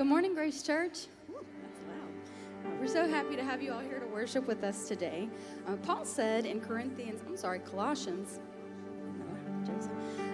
[0.00, 1.08] Good morning, Grace Church.
[1.28, 2.72] Ooh, that's loud.
[2.72, 5.28] Uh, we're so happy to have you all here to worship with us today.
[5.68, 8.40] Uh, Paul said in Corinthians, I'm sorry, Colossians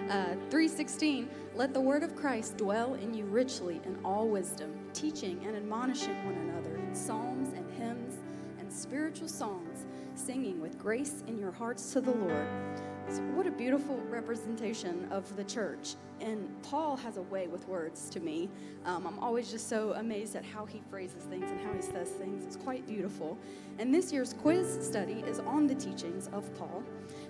[0.09, 5.43] uh, 3.16, let the word of Christ dwell in you richly in all wisdom, teaching
[5.45, 8.19] and admonishing one another in psalms and hymns
[8.59, 12.47] and spiritual songs, singing with grace in your hearts to the Lord
[13.09, 15.95] so what a beautiful representation of the church.
[16.19, 18.49] And Paul has a way with words to me.
[18.85, 22.09] Um, I'm always just so amazed at how he phrases things and how he says
[22.09, 22.43] things.
[22.43, 23.37] It's quite beautiful.
[23.79, 26.83] And this year's quiz study is on the teachings of Paul.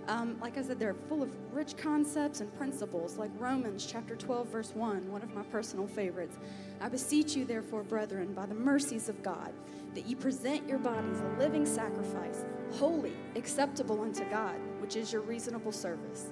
[0.08, 4.48] Um, like I said, they're full of rich concepts and principles, like Romans chapter 12,
[4.48, 6.38] verse 1, one of my personal favorites.
[6.80, 9.54] I beseech you, therefore, brethren, by the mercies of God,
[9.98, 15.24] that you present your bodies a living sacrifice, holy, acceptable unto God, which is your
[15.24, 16.28] reasonable service.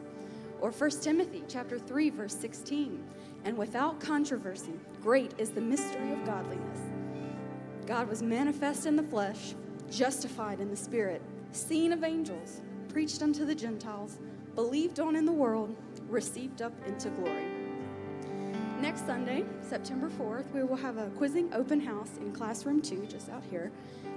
[0.62, 3.04] Or 1 Timothy chapter 3 verse 16,
[3.44, 6.80] and without controversy, great is the mystery of godliness.
[7.88, 9.56] God was manifest in the flesh,
[9.90, 14.20] justified in the spirit, seen of angels, preached unto the Gentiles,
[14.54, 15.76] believed on in the world,
[16.08, 17.55] received up into glory.
[18.82, 23.30] Next Sunday, September 4th, we will have a quizzing open house in classroom 2 just
[23.30, 23.72] out here.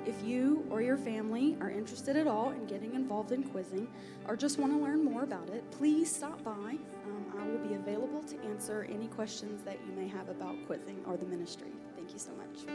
[0.05, 3.87] If you or your family are interested at all in getting involved in quizzing
[4.27, 6.51] or just want to learn more about it, please stop by.
[6.51, 11.05] Um, I will be available to answer any questions that you may have about quizzing
[11.07, 11.71] or the ministry.
[11.95, 12.67] Thank you so much.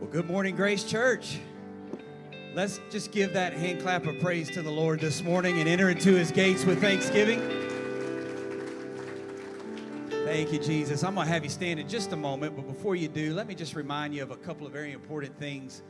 [0.00, 1.40] Well, good morning, Grace Church.
[2.54, 5.88] Let's just give that hand clap of praise to the Lord this morning and enter
[5.88, 7.40] into his gates with thanksgiving.
[10.26, 11.02] Thank you, Jesus.
[11.02, 13.46] I'm going to have you stand in just a moment, but before you do, let
[13.46, 15.82] me just remind you of a couple of very important things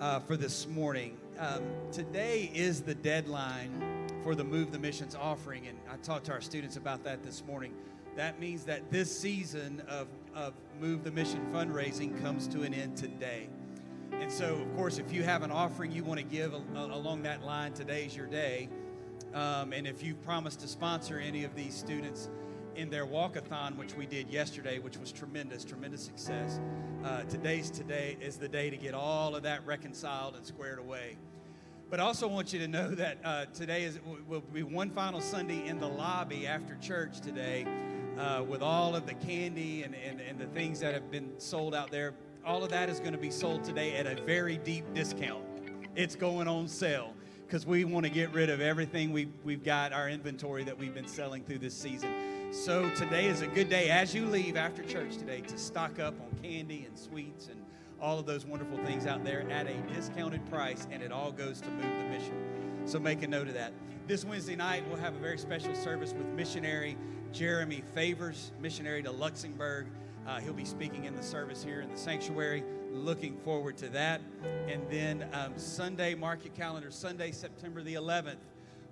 [0.00, 1.16] uh, for this morning.
[1.38, 6.32] Um, today is the deadline for the Move the Missions offering, and I talked to
[6.32, 7.74] our students about that this morning.
[8.16, 12.96] That means that this season of, of Move the Mission fundraising comes to an end
[12.96, 13.48] today.
[14.12, 17.44] And so, of course, if you have an offering you want to give along that
[17.44, 18.68] line, today's your day.
[19.34, 22.28] Um, and if you've promised to sponsor any of these students
[22.76, 26.60] in their walkathon, which we did yesterday, which was tremendous, tremendous success,
[27.04, 31.16] uh, today's today is the day to get all of that reconciled and squared away.
[31.90, 35.20] But I also want you to know that uh, today is will be one final
[35.20, 37.66] Sunday in the lobby after church today,
[38.18, 41.74] uh, with all of the candy and, and, and the things that have been sold
[41.74, 42.12] out there
[42.48, 45.44] all of that is going to be sold today at a very deep discount.
[45.94, 47.12] It's going on sale
[47.46, 50.94] because we want to get rid of everything we've, we've got, our inventory that we've
[50.94, 52.10] been selling through this season.
[52.50, 56.14] So today is a good day as you leave after church today to stock up
[56.22, 57.62] on candy and sweets and
[58.00, 61.60] all of those wonderful things out there at a discounted price, and it all goes
[61.60, 62.82] to move the mission.
[62.86, 63.74] So make a note of that.
[64.06, 66.96] This Wednesday night, we'll have a very special service with missionary
[67.30, 69.86] Jeremy Favors, missionary to Luxembourg.
[70.28, 72.62] Uh, he'll be speaking in the service here in the sanctuary.
[72.92, 74.20] Looking forward to that.
[74.68, 78.36] And then um, Sunday, mark your calendar, Sunday, September the 11th,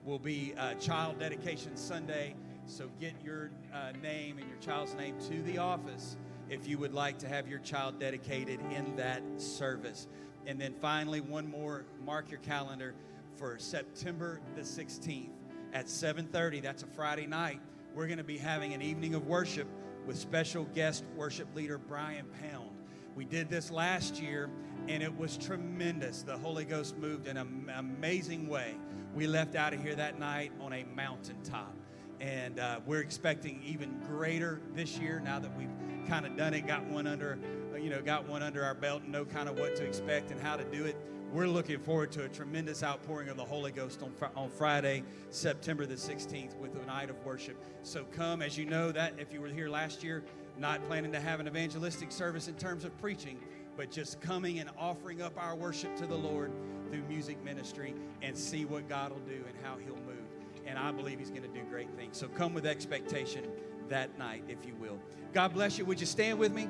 [0.06, 2.34] will be uh, Child Dedication Sunday.
[2.64, 6.16] So get your uh, name and your child's name to the office
[6.48, 10.08] if you would like to have your child dedicated in that service.
[10.46, 12.94] And then finally, one more, mark your calendar
[13.36, 15.28] for September the 16th
[15.74, 16.62] at 7:30.
[16.62, 17.60] That's a Friday night.
[17.94, 19.68] We're going to be having an evening of worship
[20.06, 22.70] with special guest worship leader Brian Pound.
[23.16, 24.48] We did this last year
[24.88, 26.22] and it was tremendous.
[26.22, 28.76] The Holy Ghost moved in an amazing way.
[29.14, 31.74] We left out of here that night on a mountaintop.
[32.20, 35.72] And uh, we're expecting even greater this year now that we've
[36.08, 37.38] kind of done it, got one under,
[37.74, 40.40] you know, got one under our belt and know kind of what to expect and
[40.40, 40.96] how to do it
[41.36, 45.84] we're looking forward to a tremendous outpouring of the Holy Ghost on, on Friday, September
[45.84, 47.62] the 16th, with a night of worship.
[47.82, 50.24] So come, as you know, that if you were here last year,
[50.56, 53.38] not planning to have an evangelistic service in terms of preaching,
[53.76, 56.52] but just coming and offering up our worship to the Lord
[56.90, 60.24] through music ministry and see what God will do and how He'll move.
[60.64, 62.16] And I believe He's going to do great things.
[62.16, 63.44] So come with expectation
[63.90, 64.98] that night, if you will.
[65.34, 65.84] God bless you.
[65.84, 66.66] Would you stand with me?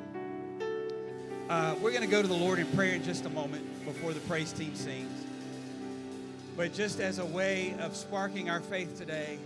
[1.49, 4.13] Uh, we're going to go to the Lord in prayer in just a moment before
[4.13, 5.25] the praise team sings.
[6.57, 9.39] But just as a way of sparking our faith today,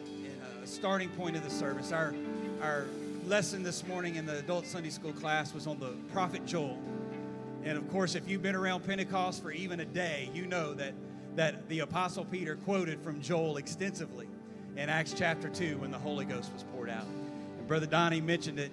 [0.62, 2.14] a starting point of the service, our,
[2.62, 2.86] our
[3.26, 6.78] lesson this morning in the adult Sunday school class was on the prophet Joel.
[7.64, 10.94] And of course, if you've been around Pentecost for even a day, you know that,
[11.36, 14.26] that the Apostle Peter quoted from Joel extensively
[14.74, 17.04] in Acts chapter 2 when the Holy Ghost was poured out.
[17.58, 18.72] And Brother Donnie mentioned it.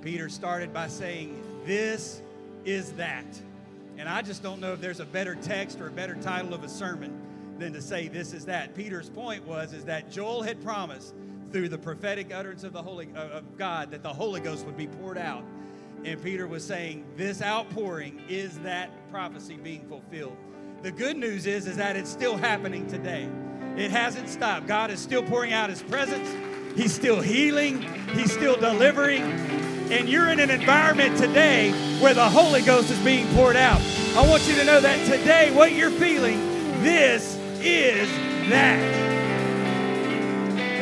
[0.00, 2.22] Peter started by saying, This
[2.68, 3.24] is that.
[3.96, 6.62] And I just don't know if there's a better text or a better title of
[6.62, 7.18] a sermon
[7.58, 8.74] than to say this is that.
[8.74, 11.14] Peter's point was is that Joel had promised
[11.50, 14.76] through the prophetic utterance of the Holy uh, of God that the Holy Ghost would
[14.76, 15.42] be poured out.
[16.04, 20.36] And Peter was saying, this outpouring is that prophecy being fulfilled.
[20.82, 23.28] The good news is, is that it's still happening today.
[23.76, 24.66] It hasn't stopped.
[24.66, 26.28] God is still pouring out his presence.
[26.76, 27.82] He's still healing.
[28.12, 29.22] He's still delivering.
[29.90, 31.70] And you're in an environment today
[32.00, 33.80] where the Holy Ghost is being poured out.
[34.14, 36.38] I want you to know that today, what you're feeling,
[36.82, 38.08] this is
[38.50, 38.78] that.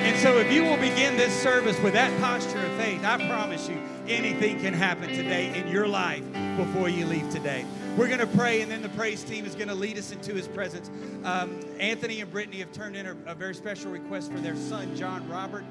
[0.07, 3.69] And so, if you will begin this service with that posture of faith, I promise
[3.69, 6.25] you, anything can happen today in your life
[6.57, 7.65] before you leave today.
[7.97, 10.35] We're going to pray, and then the praise team is going to lead us into
[10.35, 10.91] his presence.
[11.25, 14.95] Um, Anthony and Brittany have turned in a, a, very special request for their son,
[14.97, 15.65] John Robert.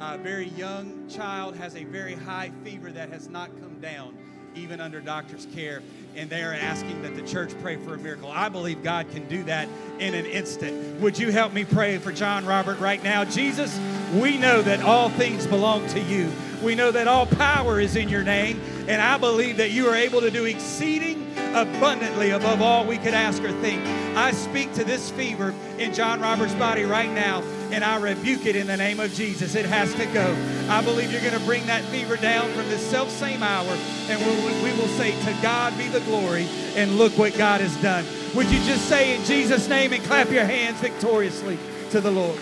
[0.00, 4.16] A very young child has a very high fever that has not come down,
[4.54, 5.82] even under doctor's care
[6.18, 8.28] and they are asking that the church pray for a miracle.
[8.28, 9.68] I believe God can do that
[10.00, 11.00] in an instant.
[11.00, 13.24] Would you help me pray for John Robert right now?
[13.24, 13.78] Jesus,
[14.14, 16.28] we know that all things belong to you.
[16.60, 19.94] We know that all power is in your name, and I believe that you are
[19.94, 21.24] able to do exceeding
[21.54, 23.80] abundantly above all we could ask or think.
[24.16, 28.56] I speak to this fever in John Robert's body right now, and I rebuke it
[28.56, 29.54] in the name of Jesus.
[29.54, 30.36] It has to go.
[30.68, 33.76] I believe you're going to bring that fever down from this self same hour,
[34.08, 37.76] and we'll, we will say, To God be the glory, and look what God has
[37.82, 38.04] done.
[38.34, 41.58] Would you just say in Jesus' name and clap your hands victoriously
[41.90, 42.38] to the Lord?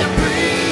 [0.00, 0.69] Because you're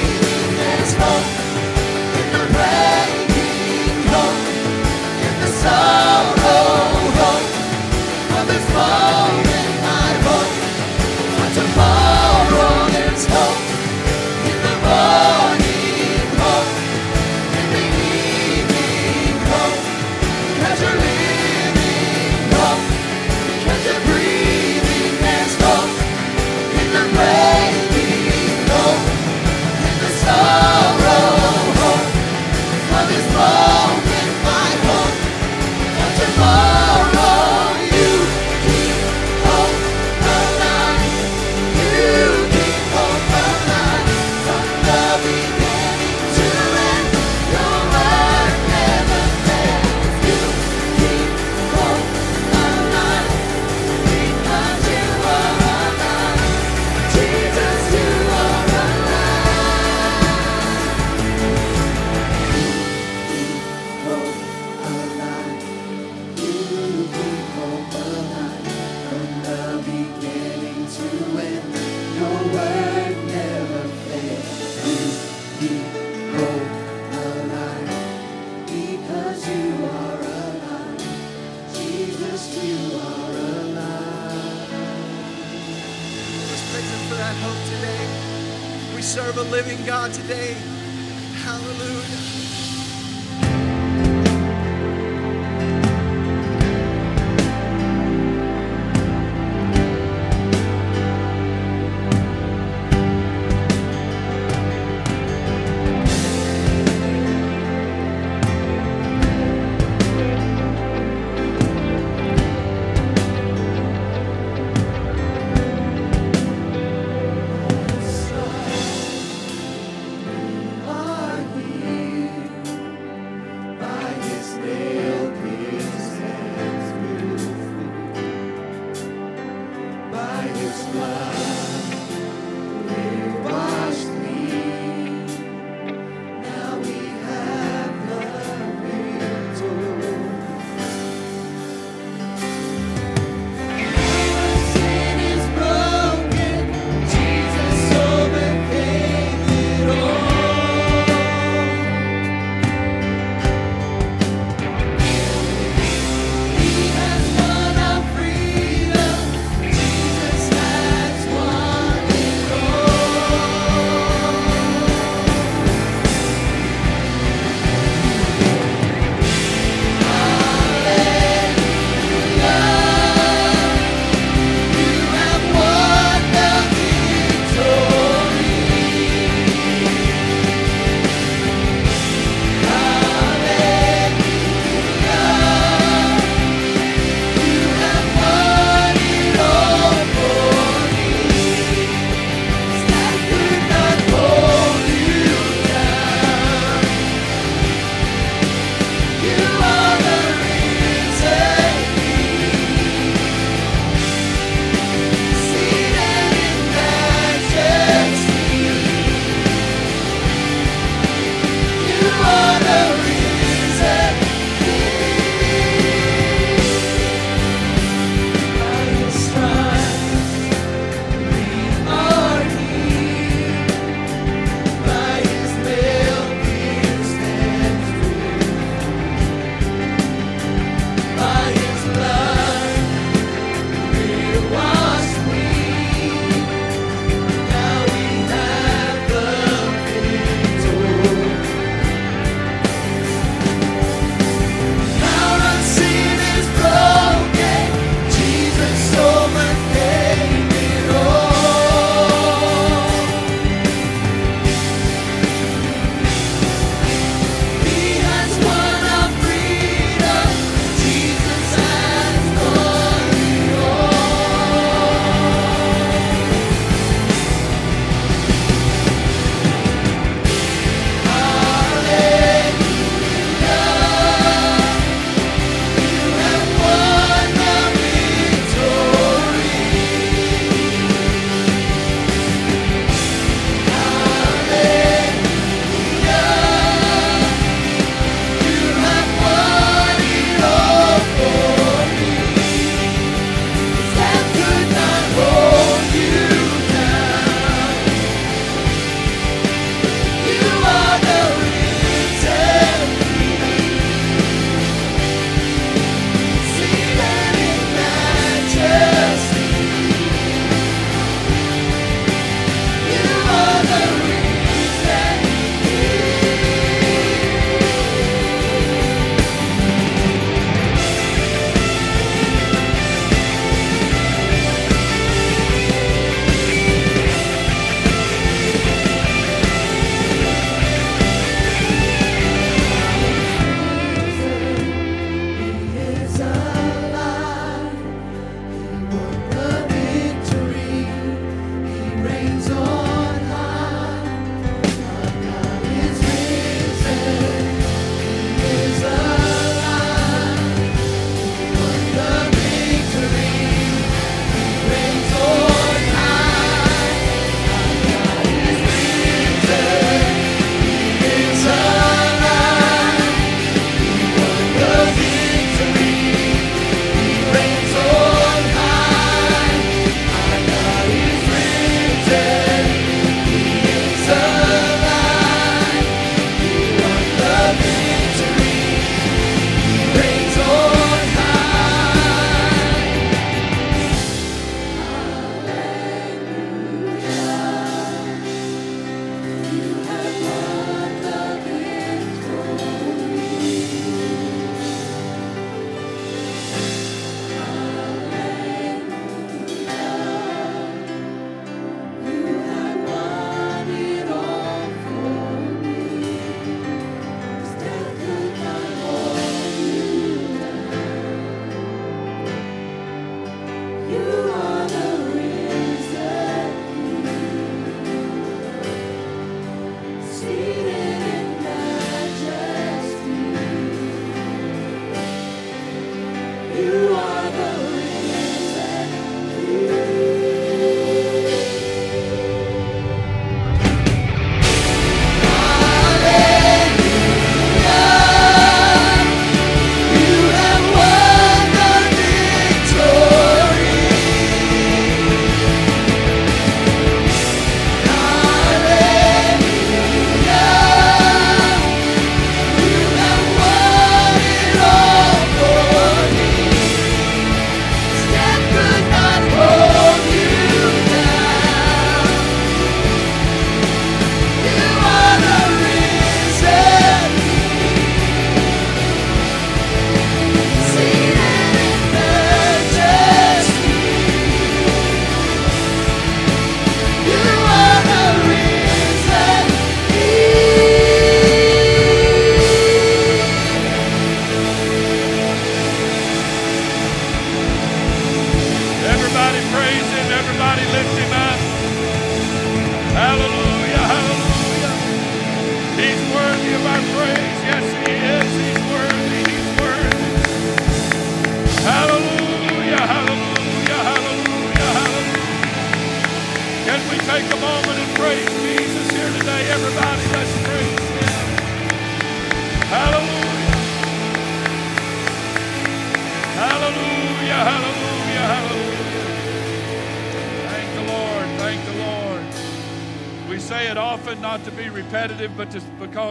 [90.28, 90.67] Let's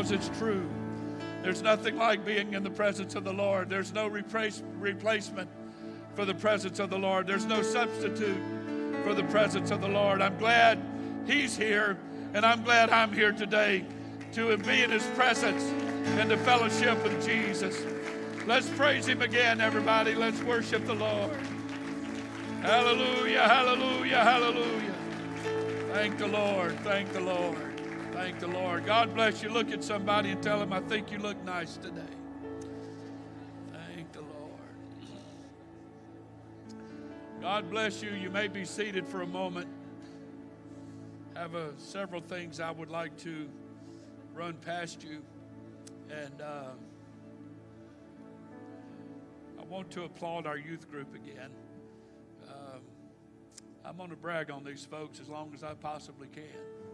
[0.08, 0.68] because it's true.
[1.44, 3.70] There's nothing like being in the presence of the Lord.
[3.70, 5.50] There's no replace, replacement
[6.16, 7.28] for the presence of the Lord.
[7.28, 8.42] There's no substitute
[9.04, 10.22] for the presence of the Lord.
[10.22, 10.80] I'm glad
[11.26, 11.98] He's here,
[12.34, 13.86] and I'm glad I'm here today
[14.34, 15.64] to be in His presence
[16.20, 17.82] and to fellowship with Jesus.
[18.46, 20.16] Let's praise Him again, everybody.
[20.16, 21.38] Let's worship the Lord.
[22.62, 24.96] Hallelujah, hallelujah, hallelujah.
[25.92, 27.58] Thank the Lord, thank the Lord,
[28.18, 28.84] thank the Lord.
[28.84, 29.50] God bless you.
[29.50, 32.02] Look at somebody and tell them, I think you look nice today.
[33.72, 34.32] Thank the Lord.
[37.40, 38.10] God bless you.
[38.10, 39.68] You may be seated for a moment.
[41.36, 43.48] Have a, several things I would like to
[44.34, 45.22] run past you.
[46.10, 46.72] And uh,
[49.60, 51.52] I want to applaud our youth group again.
[52.50, 52.82] Um,
[53.86, 56.87] I'm going to brag on these folks as long as I possibly can.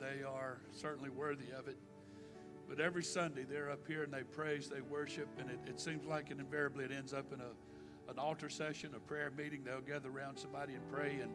[0.00, 1.76] They are certainly worthy of it.
[2.68, 6.04] But every Sunday they're up here and they praise, they worship, and it, it seems
[6.04, 9.62] like it invariably it ends up in a, an altar session, a prayer meeting.
[9.64, 11.32] They'll gather around somebody and pray, and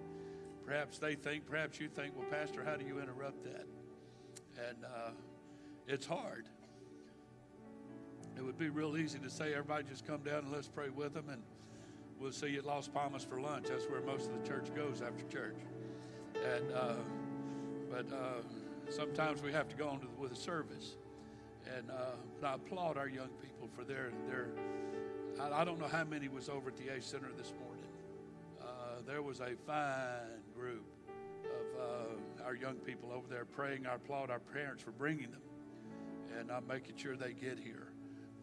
[0.66, 3.66] perhaps they think, perhaps you think, well, Pastor, how do you interrupt that?
[4.68, 5.12] And uh,
[5.88, 6.48] it's hard.
[8.38, 11.14] It would be real easy to say, everybody just come down and let's pray with
[11.14, 11.42] them, and
[12.20, 13.68] we'll see you at Las Palmas for lunch.
[13.70, 15.58] That's where most of the church goes after church.
[16.36, 16.94] And uh,
[17.92, 18.42] but uh,
[18.90, 20.96] sometimes we have to go on to, with a service.
[21.78, 24.48] And uh, I applaud our young people for their their.
[25.40, 27.86] I, I, don't know how many was over at the A Center this morning.
[28.62, 30.86] Uh, there was a fine group
[31.46, 33.86] of uh, our young people over there praying.
[33.86, 35.42] I applaud our parents for bringing them,
[36.40, 37.90] and I'm making sure they get here.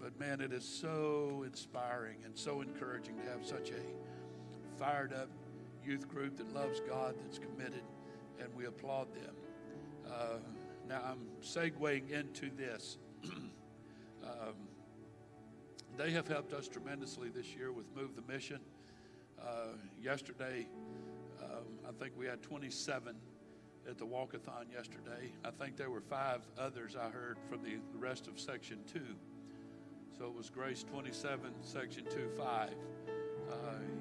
[0.01, 5.29] But man, it is so inspiring and so encouraging to have such a fired up
[5.85, 7.83] youth group that loves God, that's committed,
[8.41, 9.35] and we applaud them.
[10.11, 10.39] Uh,
[10.89, 12.99] now I'm segueing into this.
[14.25, 14.55] um,
[15.97, 18.61] they have helped us tremendously this year with Move the Mission.
[19.41, 19.69] Uh,
[20.03, 20.67] yesterday,
[21.43, 23.15] um, I think we had 27
[23.89, 25.33] at the walkathon yesterday.
[25.45, 29.01] I think there were five others I heard from the, rest of Section 2.
[30.17, 32.71] So it was Grace 27, Section 2 5
[33.51, 33.55] uh,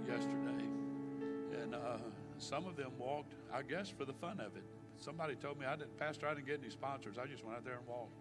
[0.07, 0.65] yesterday.
[1.61, 1.97] And uh,
[2.37, 4.63] some of them walked, I guess, for the fun of it.
[4.99, 7.17] Somebody told me, I didn't, Pastor, I didn't get any sponsors.
[7.17, 8.19] I just went out there and walked.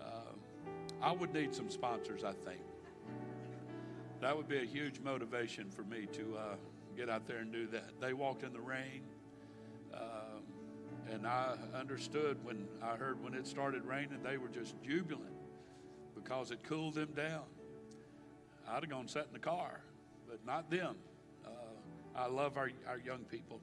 [0.00, 0.32] Uh,
[1.02, 2.60] I would need some sponsors, I think.
[4.20, 6.42] That would be a huge motivation for me to uh,
[6.96, 8.00] get out there and do that.
[8.00, 9.02] They walked in the rain,
[9.94, 10.42] um,
[11.12, 15.36] and I understood when I heard when it started raining, they were just jubilant
[16.16, 17.44] because it cooled them down.
[18.68, 19.80] I'd have gone sat in the car,
[20.28, 20.96] but not them.
[21.46, 21.50] Uh,
[22.16, 23.60] I love our, our young people,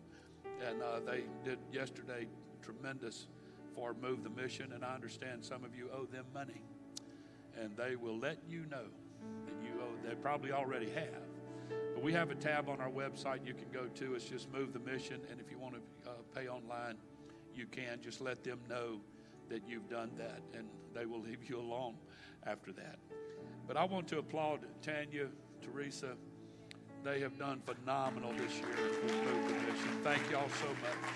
[0.67, 2.27] and uh, they did yesterday
[2.61, 3.27] tremendous
[3.75, 6.61] for Move the Mission, and I understand some of you owe them money,
[7.59, 8.85] and they will let you know
[9.45, 10.07] that you owe.
[10.07, 11.23] They probably already have,
[11.93, 14.15] but we have a tab on our website you can go to.
[14.15, 16.95] It's just Move the Mission, and if you want to uh, pay online,
[17.53, 17.99] you can.
[18.01, 19.01] Just let them know
[19.49, 21.95] that you've done that, and they will leave you alone
[22.45, 22.97] after that.
[23.67, 25.27] But I want to applaud Tanya,
[25.61, 26.15] Teresa.
[27.05, 28.65] They have done phenomenal this year.
[30.03, 31.11] Thank y'all so much.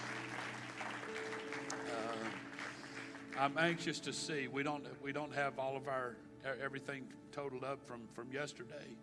[1.87, 4.47] Uh, I'm anxious to see.
[4.47, 6.15] We don't we don't have all of our
[6.63, 8.95] everything totaled up from from yesterday,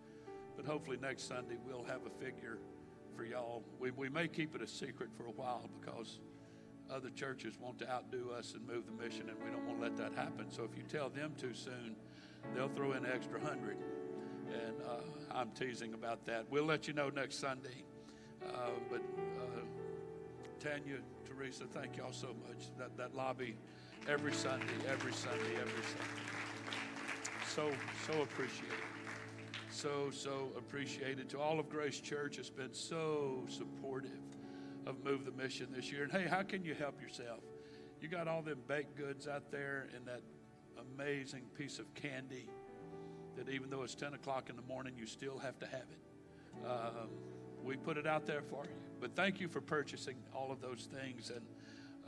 [0.57, 2.59] but hopefully next Sunday we'll have a figure
[3.17, 3.65] for y'all.
[3.81, 6.21] We we may keep it a secret for a while because
[6.89, 9.83] other churches want to outdo us and move the mission, and we don't want to
[9.83, 10.53] let that happen.
[10.53, 11.97] So if you tell them too soon,
[12.55, 13.77] they'll throw in an extra hundred.
[14.67, 16.47] And uh, I'm teasing about that.
[16.51, 17.85] We'll let you know next Sunday.
[18.45, 19.61] Uh, but uh,
[20.61, 22.69] Tanya, Teresa, thank y'all so much.
[22.79, 23.57] That, that lobby
[24.09, 26.27] every Sunday, every Sunday, every Sunday.
[27.47, 27.71] So,
[28.07, 28.75] so appreciated.
[29.71, 31.29] So, so appreciated.
[31.31, 34.11] To all of Grace Church, it's been so supportive
[34.87, 36.05] of Move the Mission this year.
[36.05, 37.41] And hey, how can you help yourself?
[38.01, 40.23] You got all them baked goods out there and that
[40.95, 42.49] amazing piece of candy
[43.37, 46.67] that even though it's 10 o'clock in the morning, you still have to have it.
[46.67, 47.09] Um,
[47.65, 48.71] we put it out there for you.
[49.01, 51.45] But thank you for purchasing all of those things and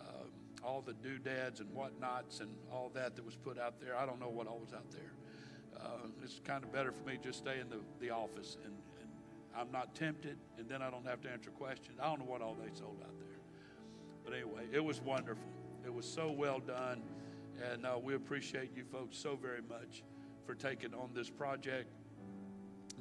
[0.01, 0.31] um,
[0.64, 3.97] all the doodads and whatnots and all that that was put out there.
[3.97, 5.12] I don't know what all was out there.
[5.77, 9.09] Uh, it's kind of better for me just stay in the, the office and, and
[9.57, 11.99] I'm not tempted, and then I don't have to answer questions.
[12.01, 13.38] I don't know what all they sold out there.
[14.25, 15.51] But anyway, it was wonderful.
[15.85, 17.03] It was so well done,
[17.73, 20.03] and uh, we appreciate you folks so very much
[20.49, 21.93] for taking on this project.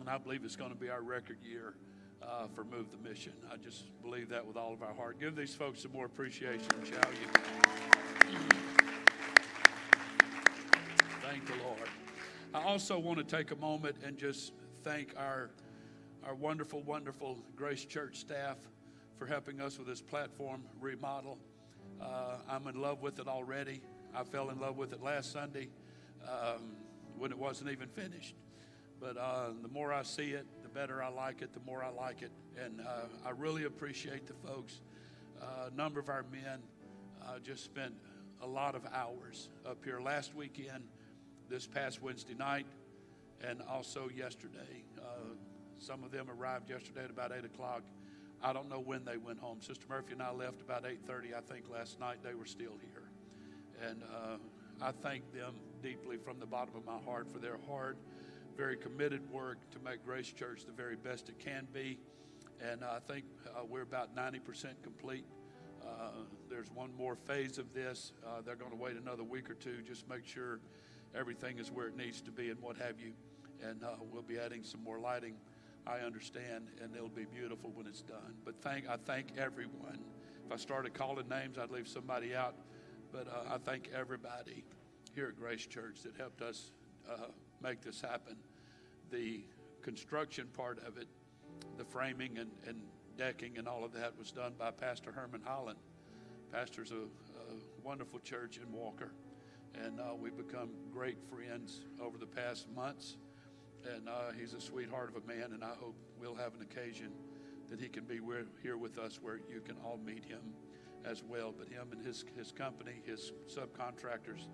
[0.01, 1.75] And I believe it's going to be our record year
[2.21, 3.31] uh, for Move the Mission.
[3.49, 5.17] I just believe that with all of our heart.
[5.17, 7.27] Give these folks some more appreciation, shall you?
[11.21, 11.89] Thank the Lord.
[12.53, 14.51] I also want to take a moment and just
[14.83, 15.49] thank our,
[16.25, 18.57] our wonderful, wonderful Grace Church staff
[19.17, 21.37] for helping us with this platform remodel.
[22.01, 23.81] Uh, I'm in love with it already.
[24.13, 25.69] I fell in love with it last Sunday
[26.27, 26.75] um,
[27.17, 28.35] when it wasn't even finished.
[28.99, 31.89] But uh, the more I see it, the better I like it, the more I
[31.89, 32.31] like it.
[32.63, 34.81] And uh, I really appreciate the folks.
[35.41, 36.59] Uh, a number of our men
[37.23, 37.93] uh, just spent
[38.41, 40.83] a lot of hours up here last weekend,
[41.49, 42.65] this past Wednesday night,
[43.47, 44.83] and also yesterday.
[44.97, 45.35] Uh,
[45.79, 47.83] some of them arrived yesterday at about 8 o'clock.
[48.41, 49.61] I don't know when they went home.
[49.61, 51.33] Sister Murphy and I left about 8:30.
[51.35, 54.37] I think last night they were still here, and uh,
[54.79, 57.97] I thank them deeply from the bottom of my heart for their hard,
[58.55, 61.99] very committed work to make Grace Church the very best it can be.
[62.61, 65.25] And I think uh, we're about 90% complete.
[65.81, 66.09] Uh,
[66.49, 68.13] there's one more phase of this.
[68.25, 70.59] Uh, they're going to wait another week or two, just make sure
[71.15, 73.13] everything is where it needs to be and what have you.
[73.61, 75.35] And uh, we'll be adding some more lighting.
[75.85, 78.35] I understand, and it'll be beautiful when it's done.
[78.43, 79.99] But thank I thank everyone.
[80.45, 82.55] If I started calling names, I'd leave somebody out.
[83.13, 84.65] But uh, I thank everybody
[85.17, 86.69] here at Grace Church that helped us
[87.09, 88.35] uh, make this happen.
[89.09, 89.41] The
[89.81, 91.07] construction part of it,
[91.75, 92.79] the framing and, and
[93.17, 95.79] decking and all of that was done by Pastor Herman Holland.
[96.51, 99.09] Pastor's a, a wonderful church in Walker,
[99.73, 103.17] and uh, we've become great friends over the past months.
[103.91, 107.09] And uh, he's a sweetheart of a man, and I hope we'll have an occasion
[107.71, 110.53] that he can be where, here with us where you can all meet him
[111.05, 111.55] as well.
[111.57, 114.45] But him and his, his company, his subcontractors,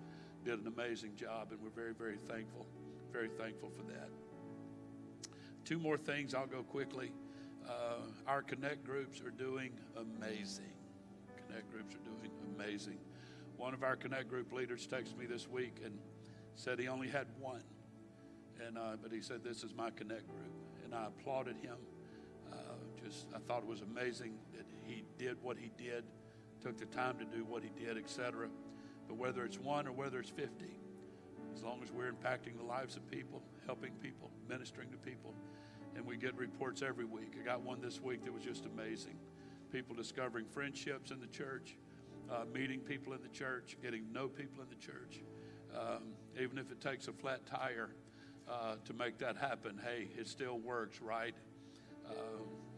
[0.44, 2.66] did an amazing job, and we're very, very thankful,
[3.12, 4.10] very thankful for that.
[5.64, 7.12] Two more things, I'll go quickly.
[7.66, 10.72] Uh, our Connect groups are doing amazing.
[11.46, 12.98] Connect groups are doing amazing.
[13.56, 15.98] One of our Connect group leaders texted me this week and
[16.56, 17.62] said he only had one.
[18.64, 20.52] And, uh, but he said, This is my Connect group.
[20.84, 21.76] And I applauded him.
[22.52, 22.56] Uh,
[23.02, 26.04] just, I thought it was amazing that he did what he did,
[26.60, 28.48] took the time to do what he did, etc.
[29.08, 30.66] But whether it's one or whether it's 50,
[31.54, 35.34] as long as we're impacting the lives of people, helping people, ministering to people,
[35.96, 37.34] and we get reports every week.
[37.40, 39.16] I got one this week that was just amazing.
[39.72, 41.76] People discovering friendships in the church,
[42.30, 45.22] uh, meeting people in the church, getting to know people in the church.
[45.76, 47.90] Um, even if it takes a flat tire
[48.48, 51.34] uh, to make that happen, hey, it still works, right?
[52.08, 52.12] Uh,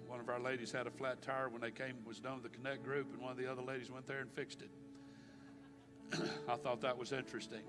[0.07, 2.57] one of our ladies had a flat tire when they came, was done with the
[2.57, 4.71] Connect group, and one of the other ladies went there and fixed it.
[6.49, 7.63] I thought that was interesting.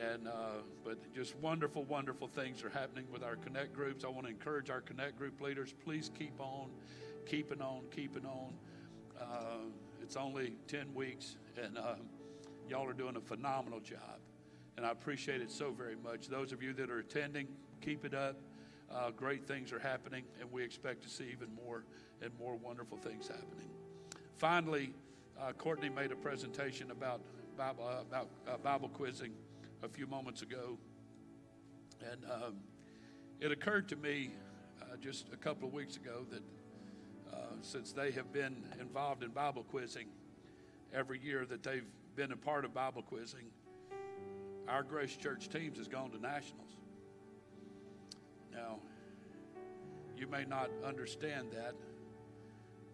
[0.00, 4.04] And uh, but just wonderful, wonderful things are happening with our connect groups.
[4.04, 5.72] I want to encourage our connect group leaders.
[5.84, 6.70] Please keep on,
[7.26, 8.52] keeping on, keeping on.
[9.20, 9.68] Uh,
[10.02, 11.94] it's only ten weeks, and uh,
[12.68, 14.18] y'all are doing a phenomenal job,
[14.76, 16.26] and I appreciate it so very much.
[16.26, 17.46] Those of you that are attending,
[17.80, 18.36] keep it up.
[18.92, 21.84] Uh, great things are happening, and we expect to see even more
[22.20, 23.70] and more wonderful things happening.
[24.36, 24.92] Finally,
[25.40, 27.20] uh, Courtney made a presentation about
[27.56, 29.32] Bible, uh, about Bible quizzing
[29.82, 30.78] a few moments ago.
[32.10, 32.56] And um,
[33.40, 34.30] it occurred to me
[34.82, 36.42] uh, just a couple of weeks ago that
[37.32, 40.08] uh, since they have been involved in Bible quizzing
[40.92, 41.86] every year that they've
[42.16, 43.46] been a part of Bible quizzing,
[44.68, 46.72] our Grace Church teams has gone to nationals.
[48.52, 48.78] Now,
[50.16, 51.74] you may not understand that,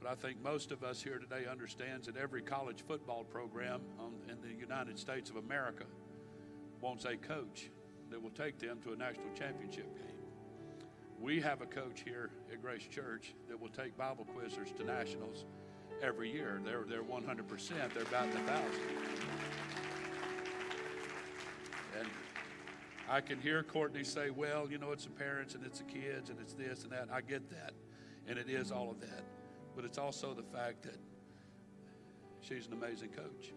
[0.01, 4.13] but I think most of us here today understands that every college football program on,
[4.29, 5.85] in the United States of America–
[6.81, 7.71] wants a coach
[8.11, 10.07] that will take them to a national championship game.
[11.21, 15.45] We have a coach here at Grace Church that will take Bible quizzers to nationals
[16.03, 16.61] every year.
[16.65, 18.81] They're, they're 100%, they're batting a thousand.
[21.99, 22.09] And
[23.09, 26.31] I can hear Courtney say, well, you know, it's the parents and it's the kids
[26.31, 27.09] and it's this and that.
[27.13, 27.73] I get that.
[28.27, 29.25] And it is all of that.
[29.75, 30.99] But it's also the fact that
[32.41, 33.53] she's an amazing coach.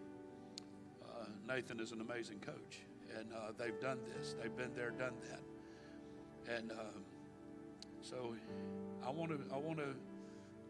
[1.02, 2.80] Uh, Nathan is an amazing coach
[3.18, 4.34] and uh, they've done this.
[4.40, 6.54] They've been there, done that.
[6.56, 6.76] And uh,
[8.02, 8.34] so,
[9.06, 9.94] I want to I want to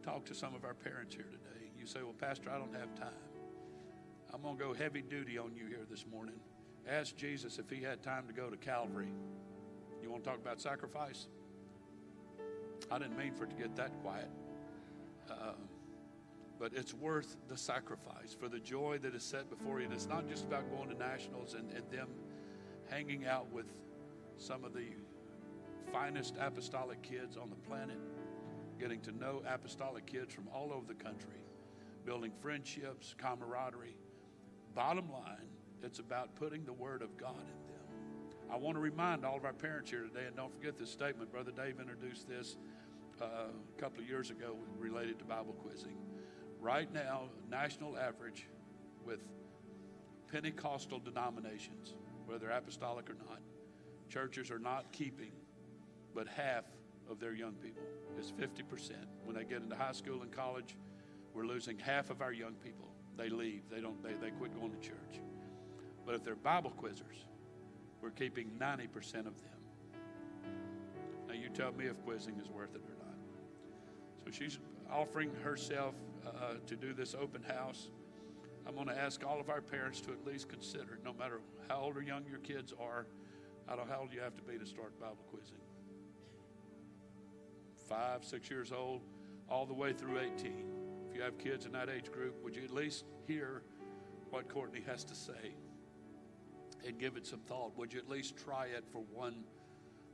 [0.04, 1.70] talk to some of our parents here today.
[1.78, 3.08] You say, "Well, Pastor, I don't have time."
[4.32, 6.34] I'm going to go heavy duty on you here this morning.
[6.88, 9.08] Ask Jesus if he had time to go to Calvary.
[10.02, 11.28] You want to talk about sacrifice?
[12.90, 14.28] I didn't mean for it to get that quiet.
[15.30, 15.52] Uh,
[16.58, 19.86] but it's worth the sacrifice for the joy that is set before you.
[19.86, 22.08] And it's not just about going to nationals and, and them
[22.88, 23.66] hanging out with
[24.36, 24.86] some of the
[25.92, 27.98] finest apostolic kids on the planet,
[28.78, 31.44] getting to know apostolic kids from all over the country,
[32.04, 33.96] building friendships, camaraderie.
[34.74, 35.48] Bottom line,
[35.82, 38.50] it's about putting the Word of God in them.
[38.50, 41.30] I want to remind all of our parents here today, and don't forget this statement.
[41.30, 42.56] Brother Dave introduced this
[43.20, 45.96] uh, a couple of years ago related to Bible quizzing.
[46.60, 48.48] Right now, national average
[49.04, 49.20] with
[50.30, 51.94] Pentecostal denominations,
[52.26, 53.40] whether apostolic or not,
[54.08, 55.32] churches are not keeping
[56.14, 56.64] but half
[57.10, 57.82] of their young people.
[58.16, 58.92] It's 50%.
[59.24, 60.76] When they get into high school and college,
[61.34, 62.88] we're losing half of our young people.
[63.16, 63.62] They leave.
[63.70, 65.20] They don't they, they quit going to church.
[66.06, 67.24] But if they're Bible quizzers,
[68.00, 69.34] we're keeping 90% of them.
[71.26, 73.03] Now you tell me if quizzing is worth it or not.
[74.24, 74.58] So she's
[74.90, 75.94] offering herself
[76.26, 77.90] uh, to do this open house.
[78.66, 81.80] I'm going to ask all of our parents to at least consider, no matter how
[81.80, 83.06] old or young your kids are,
[83.68, 85.58] I don't know how old you have to be to start Bible quizzing.
[87.88, 89.02] Five, six years old,
[89.50, 90.64] all the way through 18.
[91.08, 93.62] If you have kids in that age group, would you at least hear
[94.30, 95.54] what Courtney has to say
[96.86, 97.76] and give it some thought?
[97.76, 99.44] Would you at least try it for one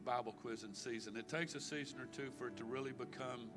[0.05, 1.17] Bible quizzing season?
[1.17, 3.51] It takes a season or two for it to really become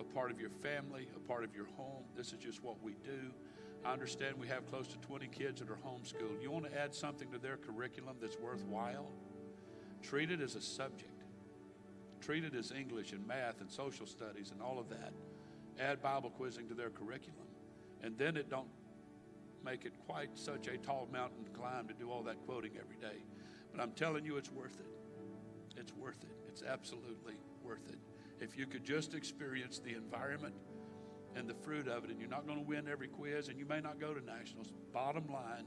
[0.00, 2.04] a part of your family, a part of your home.
[2.16, 3.32] This is just what we do.
[3.84, 6.42] I understand we have close to 20 kids that are homeschooled.
[6.42, 9.10] You want to add something to their curriculum that's worthwhile?
[10.02, 11.10] Treat it as a subject.
[12.20, 15.12] Treat it as English and math and social studies and all of that.
[15.78, 17.46] Add Bible quizzing to their curriculum.
[18.02, 18.68] And then it don't
[19.64, 22.96] make it quite such a tall mountain to climb to do all that quoting every
[22.96, 23.22] day.
[23.72, 25.78] But I'm telling you, it's worth it.
[25.78, 26.36] It's worth it.
[26.48, 27.98] It's absolutely worth it.
[28.40, 30.54] If you could just experience the environment
[31.36, 33.66] and the fruit of it, and you're not going to win every quiz, and you
[33.66, 34.72] may not go to nationals.
[34.92, 35.64] Bottom line,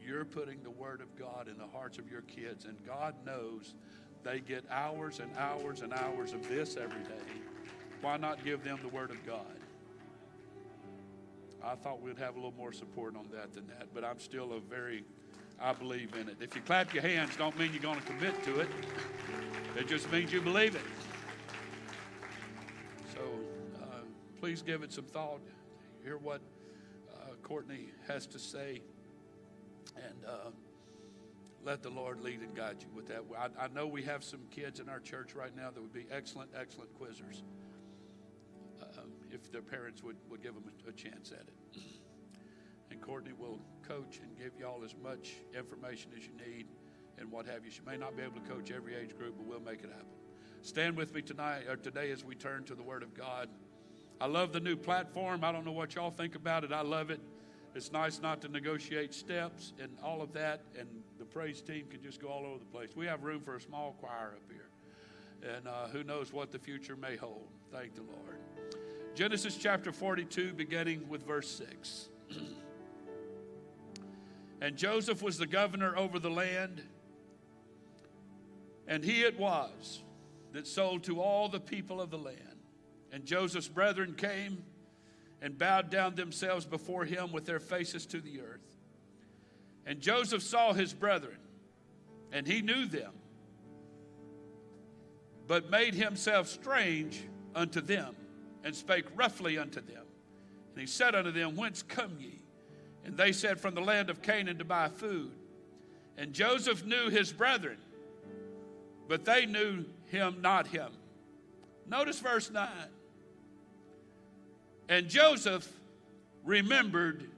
[0.00, 3.74] you're putting the Word of God in the hearts of your kids, and God knows
[4.22, 7.24] they get hours and hours and hours of this every day.
[8.00, 9.58] Why not give them the Word of God?
[11.62, 14.52] I thought we'd have a little more support on that than that, but I'm still
[14.52, 15.04] a very,
[15.58, 16.36] I believe in it.
[16.40, 18.68] If you clap your hands, don't mean you're going to commit to it.
[19.76, 20.82] It just means you believe it.
[24.44, 25.40] Please give it some thought.
[26.04, 26.42] Hear what
[27.14, 28.82] uh, Courtney has to say,
[29.96, 30.50] and uh,
[31.64, 33.22] let the Lord lead and guide you with that.
[33.38, 36.04] I, I, know we have some kids in our church right now that would be
[36.10, 37.40] excellent, excellent quizzers
[38.82, 41.80] um, if their parents would, would give them a, a chance at it.
[42.90, 46.66] And Courtney will coach and give y'all as much information as you need
[47.16, 47.70] and what have you.
[47.70, 50.04] She may not be able to coach every age group, but we'll make it happen.
[50.60, 53.48] Stand with me tonight or today as we turn to the Word of God.
[54.20, 55.44] I love the new platform.
[55.44, 56.72] I don't know what y'all think about it.
[56.72, 57.20] I love it.
[57.74, 60.88] It's nice not to negotiate steps and all of that, and
[61.18, 62.90] the praise team can just go all over the place.
[62.94, 66.58] We have room for a small choir up here, and uh, who knows what the
[66.58, 67.48] future may hold.
[67.72, 68.38] Thank the Lord.
[69.16, 72.08] Genesis chapter 42, beginning with verse 6.
[74.60, 76.80] and Joseph was the governor over the land,
[78.86, 80.02] and he it was
[80.52, 82.53] that sold to all the people of the land.
[83.14, 84.64] And Joseph's brethren came
[85.40, 88.76] and bowed down themselves before him with their faces to the earth.
[89.86, 91.38] And Joseph saw his brethren,
[92.32, 93.12] and he knew them,
[95.46, 97.22] but made himself strange
[97.54, 98.16] unto them,
[98.64, 100.02] and spake roughly unto them.
[100.72, 102.42] And he said unto them, Whence come ye?
[103.04, 105.30] And they said, From the land of Canaan to buy food.
[106.18, 107.78] And Joseph knew his brethren,
[109.06, 110.90] but they knew him not him.
[111.86, 112.68] Notice verse 9.
[114.88, 115.68] And Joseph
[116.44, 117.30] remembered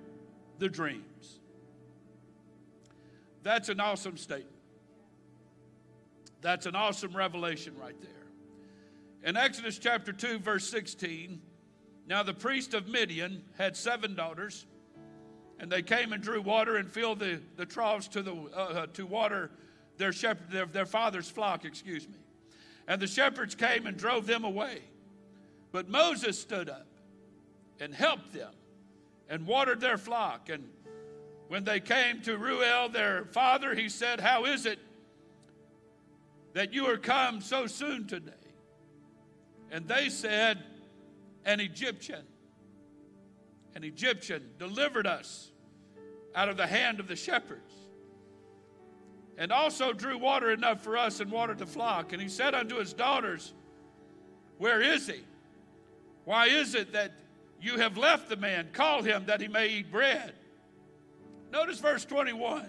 [0.59, 1.38] the dreams.
[3.42, 4.53] That's an awesome statement.
[6.40, 8.11] That's an awesome revelation right there.
[9.22, 11.40] In Exodus chapter 2, verse 16,
[12.09, 14.66] now the priest of Midian had seven daughters,
[15.59, 18.86] and they came and drew water and filled the, the troughs to, the, uh, uh
[18.94, 19.51] to water
[19.97, 22.18] their, shepherd, their, their father's flock, excuse me.
[22.86, 24.82] And the shepherds came and drove them away.
[25.72, 26.86] But Moses stood up
[27.81, 28.53] and helped them
[29.29, 30.49] and watered their flock.
[30.49, 30.68] And
[31.49, 34.79] when they came to Reuel, their father, he said, How is it
[36.55, 38.33] that you are come so soon today?
[39.70, 40.62] And they said,
[41.45, 42.24] An Egyptian.
[43.74, 45.51] An Egyptian delivered us
[46.35, 47.74] out of the hand of the shepherds
[49.39, 52.12] and also drew water enough for us and watered the flock.
[52.12, 53.53] And he said unto his daughters,
[54.59, 55.20] Where is he?
[56.24, 57.12] Why is it that
[57.66, 60.32] you have left the man, call him that he may eat bread.
[61.52, 62.68] Notice verse 21.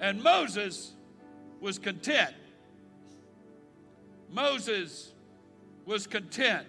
[0.00, 0.94] And Moses
[1.60, 2.34] was content.
[4.30, 5.12] Moses
[5.84, 6.66] was content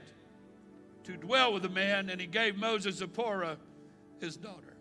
[1.06, 3.58] to dwell with the man, and he gave Moses Zipporah,
[4.20, 4.76] his daughter.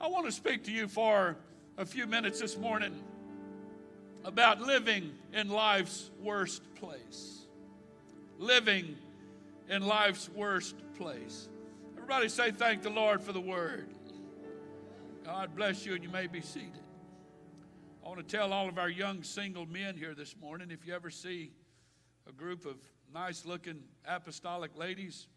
[0.00, 1.36] I want to speak to you for
[1.76, 3.02] a few minutes this morning
[4.24, 7.42] about living in life's worst place.
[8.38, 8.96] Living
[9.68, 11.48] in life's worst place.
[11.96, 13.88] Everybody say, Thank the Lord for the word.
[15.24, 16.72] God bless you, and you may be seated.
[18.04, 20.94] I want to tell all of our young single men here this morning if you
[20.94, 21.52] ever see
[22.28, 22.76] a group of
[23.12, 25.28] nice looking apostolic ladies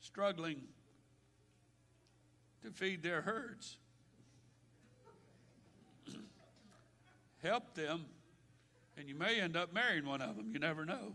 [0.00, 0.60] struggling
[2.62, 3.78] to feed their herds,
[7.42, 8.04] help them,
[8.98, 10.50] and you may end up marrying one of them.
[10.52, 11.14] You never know.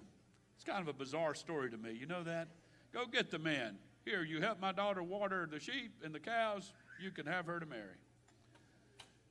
[0.68, 1.94] Kind of a bizarre story to me.
[1.98, 2.50] You know that?
[2.94, 3.78] Go get the man.
[4.04, 7.60] Here, you help my daughter water the sheep and the cows, you can have her
[7.60, 7.96] to marry.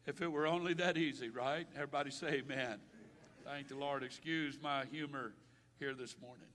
[0.07, 1.67] If it were only that easy, right?
[1.75, 2.79] Everybody say amen.
[3.45, 4.03] Thank the Lord.
[4.03, 5.35] Excuse my humor
[5.79, 6.47] here this morning.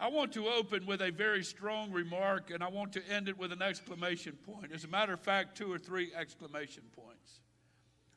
[0.00, 3.36] I want to open with a very strong remark and I want to end it
[3.36, 4.72] with an exclamation point.
[4.72, 7.40] As a matter of fact, two or three exclamation points.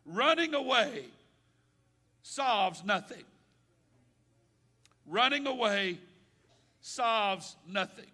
[0.05, 1.05] Running away
[2.23, 3.23] solves nothing.
[5.05, 5.99] Running away
[6.81, 8.05] solves nothing.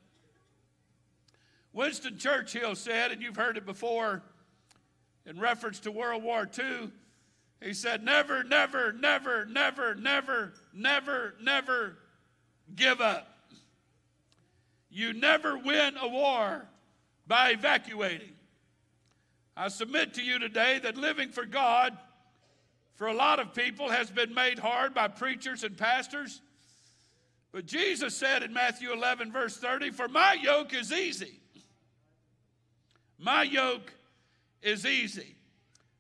[1.73, 4.21] Winston Churchill said, and you've heard it before
[5.25, 6.91] in reference to World War II,
[7.61, 11.97] he said, Never, never, never, never, never, never, never
[12.75, 13.27] give up.
[14.89, 16.67] You never win a war
[17.27, 18.33] by evacuating.
[19.55, 21.97] I submit to you today that living for God
[22.95, 26.41] for a lot of people has been made hard by preachers and pastors.
[27.51, 31.39] But Jesus said in Matthew 11, verse 30, For my yoke is easy.
[33.19, 33.93] My yoke
[34.61, 35.35] is easy.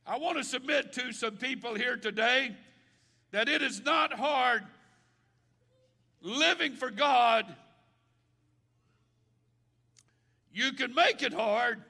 [0.07, 2.55] I want to submit to some people here today
[3.31, 4.63] that it is not hard
[6.21, 7.45] living for God.
[10.53, 11.81] You can make it hard,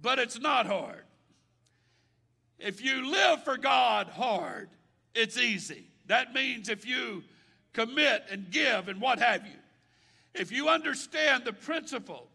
[0.00, 1.04] but it's not hard.
[2.58, 4.70] If you live for God hard,
[5.14, 5.84] it's easy.
[6.06, 7.22] That means if you
[7.74, 9.58] commit and give and what have you,
[10.32, 12.28] if you understand the principle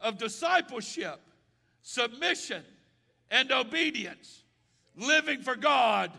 [0.00, 1.20] of discipleship,
[1.82, 2.62] submission,
[3.30, 4.44] and obedience,
[4.96, 6.12] living for God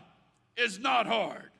[0.56, 1.50] is not hard.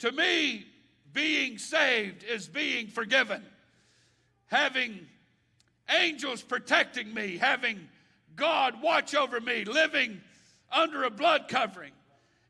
[0.00, 0.66] To me,
[1.12, 3.42] being saved is being forgiven,
[4.46, 5.06] having
[5.88, 7.88] angels protecting me, having
[8.36, 10.20] God watch over me, living
[10.70, 11.92] under a blood covering.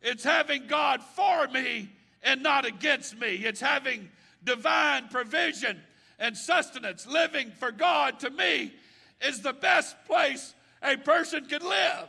[0.03, 1.91] It's having God for me
[2.23, 3.37] and not against me.
[3.37, 4.09] It's having
[4.45, 5.81] divine provision
[6.19, 7.07] and sustenance.
[7.07, 8.73] Living for God to me
[9.21, 12.09] is the best place a person can live.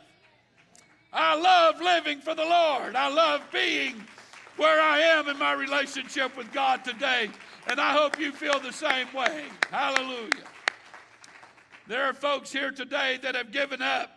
[1.12, 2.94] I love living for the Lord.
[2.94, 4.04] I love being
[4.56, 7.30] where I am in my relationship with God today.
[7.66, 9.44] And I hope you feel the same way.
[9.70, 10.30] Hallelujah.
[11.88, 14.10] There are folks here today that have given up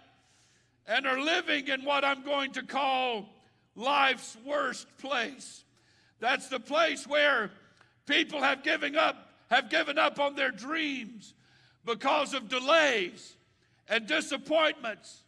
[0.87, 3.29] and are living in what I'm going to call
[3.75, 5.62] life's worst place.
[6.23, 7.51] That's the place where
[8.05, 11.33] people have given up have given up on their dreams
[11.83, 13.35] because of delays
[13.89, 15.23] and disappointments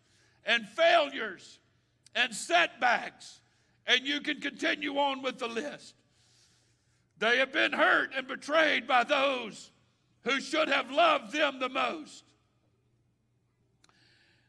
[0.46, 1.60] and failures
[2.16, 3.41] and setbacks.
[3.86, 5.96] And you can continue on with the list.
[7.20, 9.72] They have been hurt and betrayed by those
[10.24, 12.24] who should have loved them the most.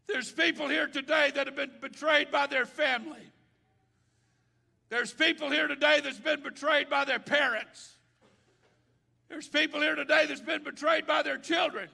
[0.06, 3.32] There's people here today that have been betrayed by their family.
[4.88, 7.96] There's people here today that's been betrayed by their parents.
[9.28, 11.88] There's people here today that's been betrayed by their children.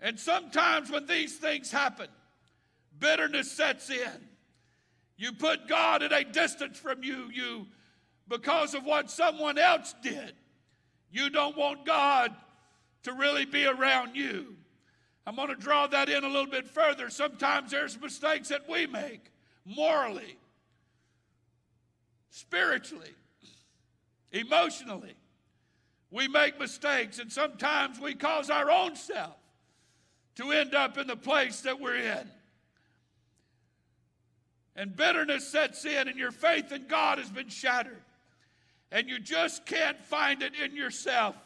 [0.00, 2.08] And sometimes when these things happen,
[2.98, 4.28] bitterness sets in.
[5.16, 7.66] You put God at a distance from you, you
[8.28, 10.32] because of what someone else did.
[11.10, 12.34] You don't want God
[13.02, 14.56] to really be around you.
[15.26, 17.10] I'm going to draw that in a little bit further.
[17.10, 19.31] Sometimes there's mistakes that we make
[19.64, 20.36] morally,
[22.30, 23.14] spiritually,
[24.32, 25.14] emotionally.
[26.10, 29.36] We make mistakes, and sometimes we cause our own self
[30.36, 32.30] to end up in the place that we're in.
[34.74, 38.02] And bitterness sets in, and your faith in God has been shattered.
[38.90, 41.36] And you just can't find it in yourself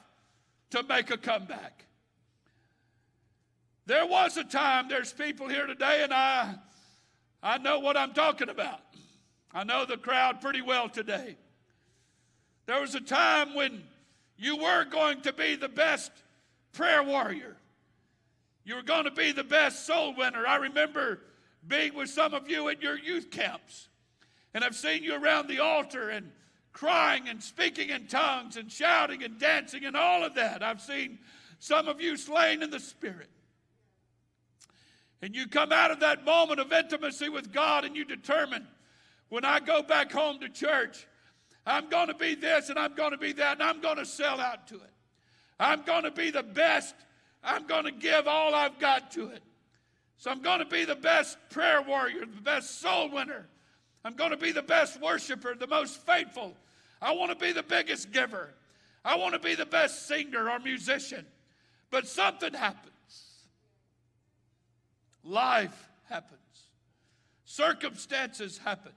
[0.70, 1.84] to make a comeback.
[3.86, 6.56] There was a time, there's people here today, and I,
[7.42, 8.80] I know what I'm talking about.
[9.52, 11.36] I know the crowd pretty well today.
[12.66, 13.84] There was a time when
[14.36, 16.10] You were going to be the best
[16.72, 17.56] prayer warrior.
[18.64, 20.46] You were going to be the best soul winner.
[20.46, 21.20] I remember
[21.66, 23.88] being with some of you at your youth camps,
[24.52, 26.30] and I've seen you around the altar and
[26.72, 30.62] crying and speaking in tongues and shouting and dancing and all of that.
[30.62, 31.18] I've seen
[31.58, 33.30] some of you slain in the Spirit.
[35.22, 38.66] And you come out of that moment of intimacy with God and you determine,
[39.28, 41.06] when I go back home to church,
[41.66, 44.04] I'm going to be this and I'm going to be that and I'm going to
[44.04, 44.92] sell out to it.
[45.58, 46.94] I'm going to be the best.
[47.42, 49.42] I'm going to give all I've got to it.
[50.18, 53.46] So I'm going to be the best prayer warrior, the best soul winner.
[54.04, 56.54] I'm going to be the best worshiper, the most faithful.
[57.02, 58.50] I want to be the biggest giver.
[59.04, 61.26] I want to be the best singer or musician.
[61.90, 62.92] But something happens.
[65.26, 66.40] Life happens.
[67.44, 68.92] Circumstances happen.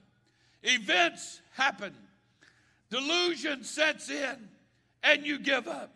[0.62, 1.94] Events happen.
[2.90, 4.50] Delusion sets in
[5.04, 5.96] and you give up.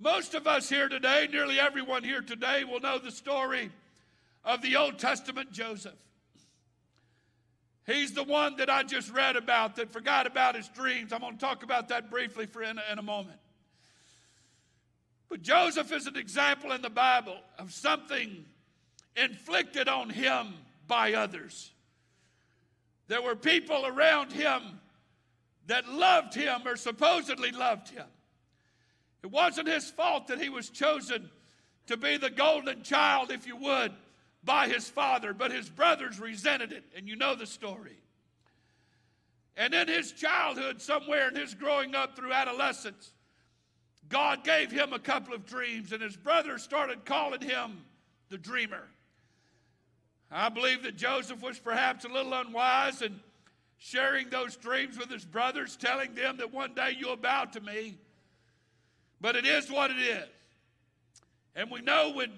[0.00, 3.70] Most of us here today, nearly everyone here today, will know the story
[4.44, 5.92] of the Old Testament Joseph.
[7.86, 11.12] He's the one that I just read about that forgot about his dreams.
[11.12, 13.38] I'm going to talk about that briefly for in in a moment.
[15.28, 18.44] But Joseph is an example in the Bible of something
[19.16, 20.54] inflicted on him
[20.86, 21.70] by others.
[23.08, 24.62] There were people around him
[25.66, 28.06] that loved him or supposedly loved him.
[29.22, 31.30] It wasn't his fault that he was chosen
[31.86, 33.92] to be the golden child, if you would,
[34.44, 37.98] by his father, but his brothers resented it, and you know the story.
[39.56, 43.12] And in his childhood, somewhere in his growing up through adolescence,
[44.08, 47.84] God gave him a couple of dreams, and his brothers started calling him
[48.28, 48.88] the dreamer.
[50.30, 53.20] I believe that Joseph was perhaps a little unwise in
[53.78, 57.96] sharing those dreams with his brothers, telling them that one day you'll bow to me.
[59.20, 60.28] But it is what it is.
[61.56, 62.30] And we know when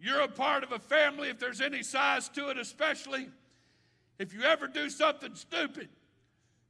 [0.00, 3.28] you're a part of a family, if there's any size to it, especially
[4.18, 5.88] if you ever do something stupid,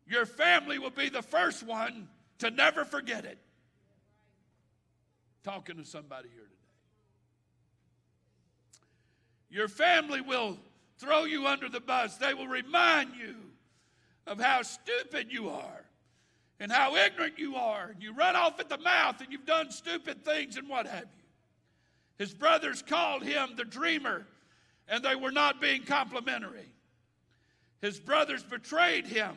[0.07, 3.39] your family will be the first one to never forget it.
[5.45, 6.53] Talking to somebody here today.
[9.53, 10.57] Your family will
[10.99, 12.17] throw you under the bus.
[12.17, 13.37] They will remind you
[14.27, 15.85] of how stupid you are
[16.59, 17.95] and how ignorant you are.
[18.01, 21.25] You run off at the mouth and you've done stupid things and what have you.
[22.17, 24.27] His brothers called him the dreamer,
[24.89, 26.73] and they were not being complimentary.
[27.83, 29.37] His brothers betrayed him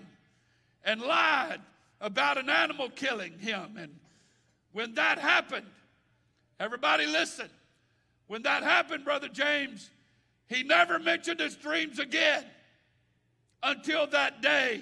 [0.84, 1.60] and lied
[2.00, 3.76] about an animal killing him.
[3.78, 4.00] And
[4.72, 5.66] when that happened,
[6.60, 7.50] everybody listen.
[8.28, 9.90] When that happened, Brother James,
[10.48, 12.44] he never mentioned his dreams again
[13.64, 14.82] until that day,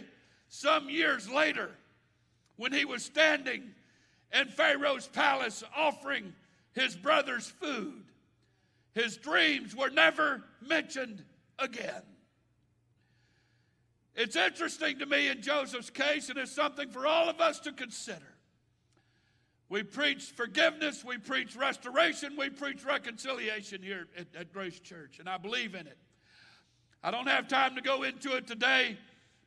[0.50, 1.72] some years later,
[2.58, 3.72] when he was standing
[4.34, 6.34] in Pharaoh's palace offering
[6.74, 8.04] his brother's food.
[8.94, 11.24] His dreams were never mentioned
[11.60, 12.02] again.
[14.16, 17.72] It's interesting to me in Joseph's case, and it's something for all of us to
[17.72, 18.33] consider.
[19.74, 25.28] We preach forgiveness, we preach restoration, we preach reconciliation here at, at, Grace Church, and
[25.28, 25.98] I believe in it.
[27.04, 29.00] I don't have time to go into it today,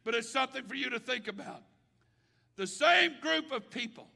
[0.02, 1.62] but it's something for you to think about.
[2.56, 4.08] The same group of people,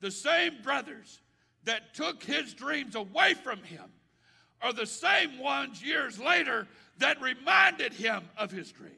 [0.00, 1.20] the same brothers
[1.62, 3.84] that took his dreams away from him
[4.60, 6.66] are the same ones years later
[6.98, 8.90] that reminded him of his dream.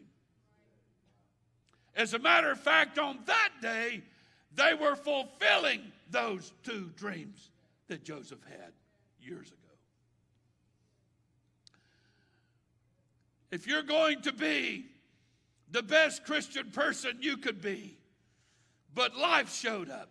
[1.94, 4.00] As a matter of fact, on that day,
[4.54, 7.50] they were fulfilling those two dreams
[7.88, 8.72] that Joseph had
[9.20, 9.56] years ago.
[13.50, 14.86] If you're going to be
[15.70, 17.98] the best Christian person you could be,
[18.94, 20.10] but life showed up,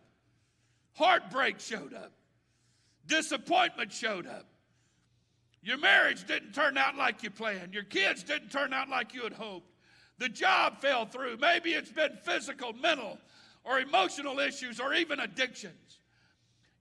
[0.93, 2.11] heartbreak showed up,
[3.07, 4.45] disappointment showed up.
[5.63, 7.73] Your marriage didn't turn out like you planned.
[7.73, 9.71] Your kids didn't turn out like you had hoped.
[10.17, 11.37] The job fell through.
[11.37, 13.19] Maybe it's been physical, mental,
[13.63, 15.99] or emotional issues, or even addictions.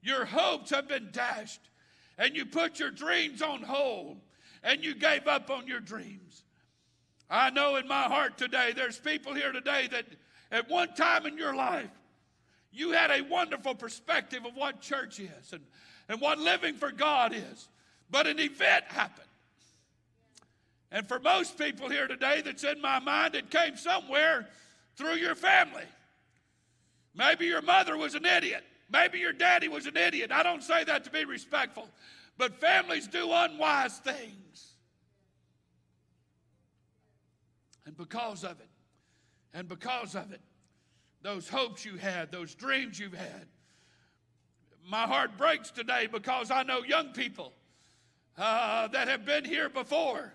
[0.01, 1.61] Your hopes have been dashed,
[2.17, 4.17] and you put your dreams on hold,
[4.63, 6.43] and you gave up on your dreams.
[7.29, 10.05] I know in my heart today, there's people here today that
[10.51, 11.89] at one time in your life,
[12.73, 15.61] you had a wonderful perspective of what church is and,
[16.09, 17.69] and what living for God is.
[18.09, 19.27] But an event happened.
[20.91, 24.49] And for most people here today that's in my mind, it came somewhere
[24.97, 25.85] through your family.
[27.15, 28.63] Maybe your mother was an idiot.
[28.91, 30.31] Maybe your daddy was an idiot.
[30.31, 31.89] I don't say that to be respectful,
[32.37, 34.73] but families do unwise things.
[37.85, 38.69] And because of it,
[39.53, 40.41] and because of it,
[41.21, 43.47] those hopes you had, those dreams you've had,
[44.87, 47.53] My heart breaks today because I know young people
[48.37, 50.33] uh, that have been here before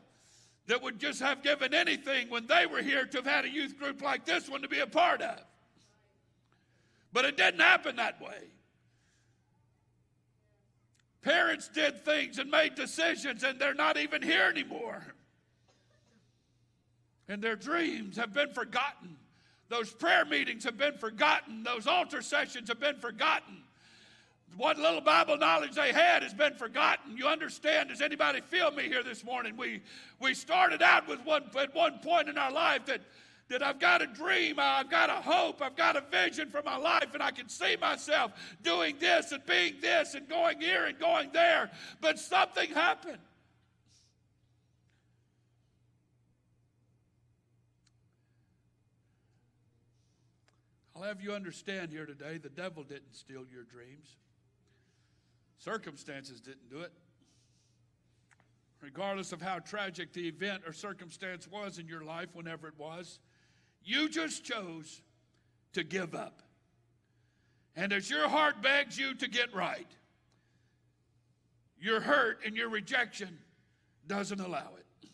[0.67, 3.79] that would just have given anything when they were here to have had a youth
[3.79, 5.41] group like this one to be a part of.
[7.13, 8.51] But it didn't happen that way.
[11.23, 15.05] Parents did things and made decisions, and they're not even here anymore.
[17.29, 19.17] And their dreams have been forgotten.
[19.69, 21.65] Those prayer meetings have been forgotten.
[21.65, 23.57] Those altar sessions have been forgotten.
[24.57, 27.17] What little Bible knowledge they had has been forgotten.
[27.17, 27.89] You understand?
[27.89, 29.57] Does anybody feel me here this morning?
[29.57, 29.83] We,
[30.21, 33.01] we started out with one, at one point in our life that,
[33.49, 36.77] that I've got a dream, I've got a hope, I've got a vision for my
[36.77, 38.33] life, and I can see myself
[38.63, 41.71] doing this and being this and going here and going there.
[42.01, 43.19] But something happened.
[50.97, 54.17] I'll have you understand here today the devil didn't steal your dreams.
[55.59, 56.93] Circumstances didn't do it.
[58.81, 63.19] Regardless of how tragic the event or circumstance was in your life, whenever it was,
[63.87, 65.01] you just chose
[65.73, 66.43] to give up.
[67.77, 69.87] And as your heart begs you to get right,
[71.81, 73.39] your hurt and your rejection
[74.07, 75.09] doesn't allow it.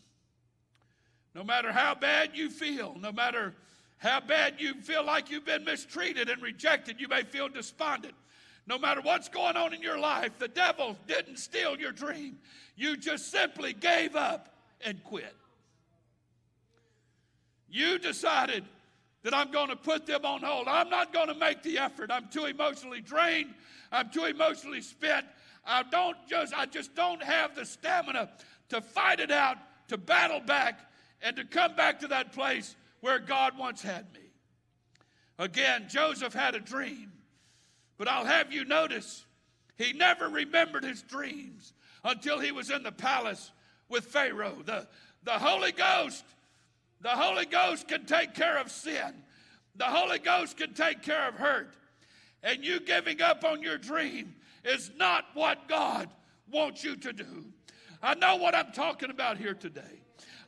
[1.34, 3.54] No matter how bad you feel, no matter
[3.98, 8.14] how bad you feel like you've been mistreated and rejected, you may feel despondent.
[8.66, 12.38] No matter what's going on in your life, the devil didn't steal your dream.
[12.76, 14.54] You just simply gave up
[14.84, 15.34] and quit.
[17.72, 18.64] You decided
[19.22, 20.68] that I'm going to put them on hold.
[20.68, 22.10] I'm not going to make the effort.
[22.12, 23.54] I'm too emotionally drained.
[23.90, 25.24] I'm too emotionally spent.
[25.64, 28.30] I don't just I just don't have the stamina
[28.68, 29.56] to fight it out,
[29.88, 30.80] to battle back
[31.22, 34.20] and to come back to that place where God once had me.
[35.38, 37.12] Again, Joseph had a dream.
[37.96, 39.24] But I'll have you notice,
[39.76, 41.72] he never remembered his dreams
[42.04, 43.52] until he was in the palace
[43.88, 44.58] with Pharaoh.
[44.64, 44.88] The,
[45.22, 46.24] the Holy Ghost,
[47.02, 49.22] the Holy Ghost can take care of sin.
[49.76, 51.74] The Holy Ghost can take care of hurt.
[52.42, 54.34] And you giving up on your dream
[54.64, 56.08] is not what God
[56.50, 57.46] wants you to do.
[58.02, 60.01] I know what I'm talking about here today.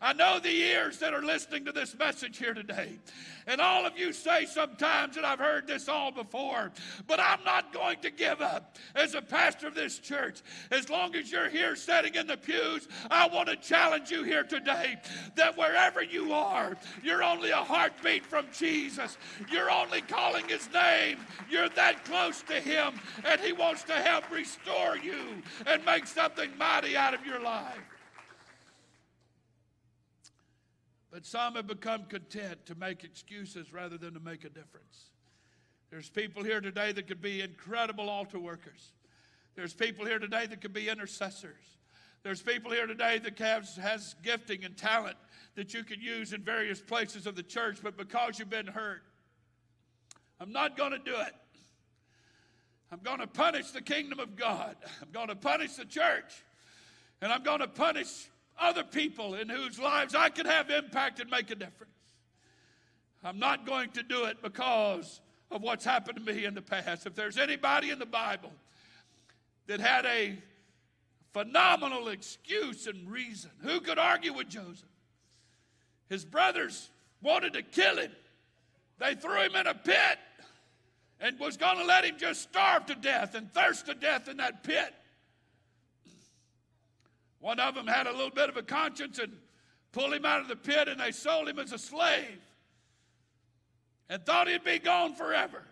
[0.05, 2.99] I know the ears that are listening to this message here today.
[3.47, 6.73] And all of you say sometimes that I've heard this all before,
[7.07, 10.43] but I'm not going to give up as a pastor of this church.
[10.71, 14.45] As long as you're here sitting in the pews, I want to challenge you here
[14.45, 14.97] today
[15.37, 19.17] that wherever you are, you're only a heartbeat from Jesus.
[19.51, 21.17] You're only calling his name.
[21.49, 26.51] You're that close to him, and he wants to help restore you and make something
[26.59, 27.94] mighty out of your life.
[31.15, 35.11] But some have become content to make excuses rather than to make a difference.
[35.89, 38.91] There's people here today that could be incredible altar workers.
[39.55, 41.79] There's people here today that could be intercessors.
[42.25, 45.17] There's people here today that has, has gifting and talent
[45.55, 49.03] that you could use in various places of the church, but because you've been hurt,
[50.41, 51.35] I'm not going to do it.
[52.91, 54.75] I'm going to punish the kingdom of God.
[55.01, 56.43] I'm going to punish the church.
[57.23, 58.29] And I'm going to punish
[58.59, 61.93] other people in whose lives I could have impact and make a difference.
[63.23, 67.07] I'm not going to do it because of what's happened to me in the past.
[67.07, 68.53] If there's anybody in the Bible
[69.67, 70.37] that had a
[71.33, 74.89] phenomenal excuse and reason, who could argue with Joseph?
[76.09, 76.91] His brothers
[77.23, 78.13] wanted to kill him.
[78.99, 80.19] They threw him in a pit
[81.21, 84.37] and was going to let him just starve to death and thirst to death in
[84.37, 84.95] that pit.
[87.45, 89.31] One of them had a little bit of a conscience and
[89.93, 92.41] pulled him out of the pit and they sold him as a slave
[94.09, 95.63] and thought he'd be gone forever.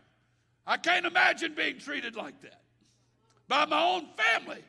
[0.66, 2.60] I can't imagine being treated like that
[3.48, 4.62] by my own family.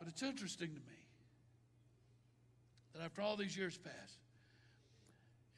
[0.00, 0.98] But it's interesting to me
[2.92, 4.18] that after all these years pass,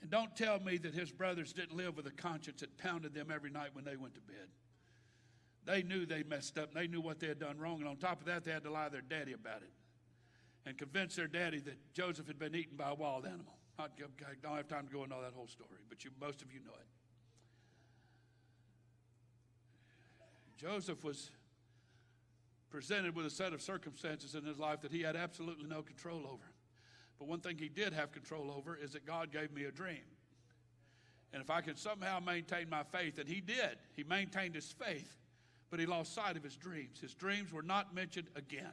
[0.02, 3.28] and don't tell me that his brothers didn't live with a conscience that pounded them
[3.34, 4.48] every night when they went to bed.
[5.66, 7.80] They knew they messed up they knew what they had done wrong.
[7.80, 9.72] And on top of that, they had to lie to their daddy about it
[10.64, 13.58] and convince their daddy that Joseph had been eaten by a wild animal.
[13.78, 13.86] I
[14.42, 16.60] don't have time to go into all that whole story, but you, most of you
[16.60, 16.86] know it.
[20.56, 21.30] Joseph was
[22.70, 26.20] presented with a set of circumstances in his life that he had absolutely no control
[26.26, 26.52] over.
[27.18, 30.04] But one thing he did have control over is that God gave me a dream.
[31.32, 35.14] And if I could somehow maintain my faith, and he did, he maintained his faith
[35.70, 37.00] but he lost sight of his dreams.
[37.00, 38.72] His dreams were not mentioned again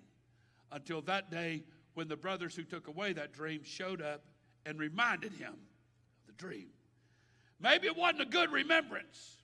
[0.72, 1.64] until that day
[1.94, 4.24] when the brothers who took away that dream showed up
[4.66, 6.68] and reminded him of the dream.
[7.60, 9.38] Maybe it wasn't a good remembrance.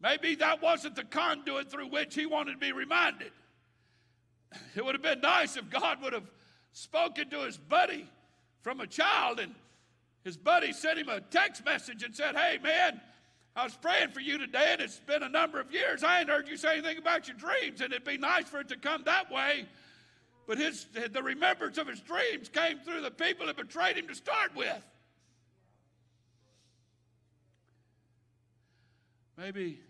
[0.00, 3.32] Maybe that wasn't the conduit through which he wanted to be reminded.
[4.76, 6.30] It would have been nice if God would have
[6.72, 8.06] spoken to his buddy
[8.60, 9.54] from a child and
[10.24, 13.00] his buddy sent him a text message and said, Hey, man,
[13.54, 16.02] I was praying for you today, and it's been a number of years.
[16.02, 18.68] I ain't heard you say anything about your dreams, and it'd be nice for it
[18.68, 19.66] to come that way.
[20.46, 24.14] But his, the remembrance of his dreams came through the people that betrayed him to
[24.14, 24.84] start with.
[29.36, 29.80] Maybe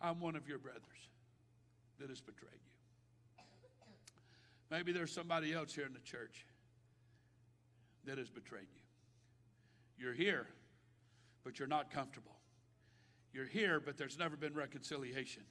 [0.00, 0.82] I'm one of your brothers
[1.98, 3.44] that has betrayed you.
[4.70, 6.44] Maybe there's somebody else here in the church
[8.04, 10.04] that has betrayed you.
[10.04, 10.46] You're here,
[11.46, 12.34] but you're not comfortable.
[13.32, 15.44] You're here, but there's never been reconciliation.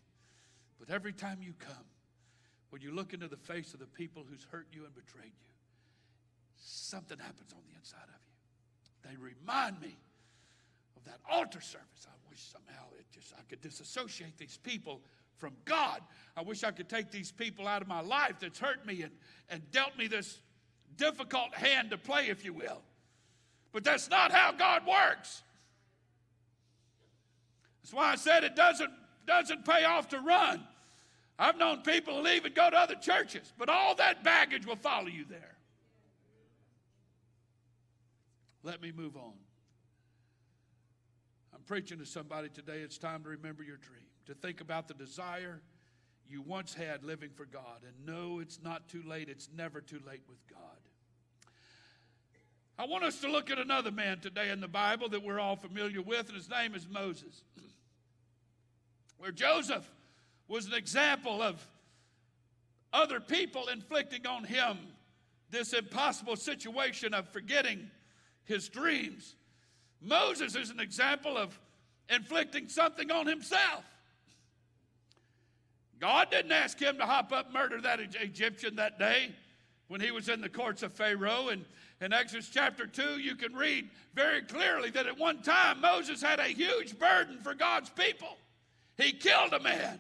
[0.78, 1.86] But every time you come,
[2.70, 5.50] when you look into the face of the people who's hurt you and betrayed you,
[6.58, 9.10] something happens on the inside of you.
[9.10, 9.96] They remind me
[10.98, 12.06] of that altar service.
[12.06, 15.00] I wish somehow it just I could disassociate these people
[15.38, 16.02] from God.
[16.36, 19.14] I wish I could take these people out of my life that's hurt me and,
[19.48, 20.42] and dealt me this
[20.98, 22.82] difficult hand to play, if you will.
[23.72, 25.44] But that's not how God works.
[27.86, 28.90] That's why I said it doesn't,
[29.28, 30.60] doesn't pay off to run.
[31.38, 35.06] I've known people leave and go to other churches, but all that baggage will follow
[35.06, 35.56] you there.
[38.64, 39.34] Let me move on.
[41.54, 42.80] I'm preaching to somebody today.
[42.80, 45.62] It's time to remember your dream, to think about the desire
[46.28, 49.30] you once had living for God, and no, it's not too late.
[49.30, 50.80] It's never too late with God.
[52.80, 55.56] I want us to look at another man today in the Bible that we're all
[55.56, 57.44] familiar with, and his name is Moses.
[59.18, 59.90] Where Joseph
[60.48, 61.66] was an example of
[62.94, 64.78] other people inflicting on him
[65.50, 67.90] this impossible situation of forgetting
[68.46, 69.36] his dreams.
[70.02, 71.60] Moses is an example of
[72.10, 73.84] inflicting something on himself.
[76.00, 79.34] God didn't ask him to hop up murder that Egyptian that day
[79.88, 81.50] when he was in the courts of Pharaoh.
[81.50, 81.66] And
[82.02, 86.40] in Exodus chapter 2, you can read very clearly that at one time Moses had
[86.40, 88.38] a huge burden for God's people.
[88.98, 90.00] He killed a man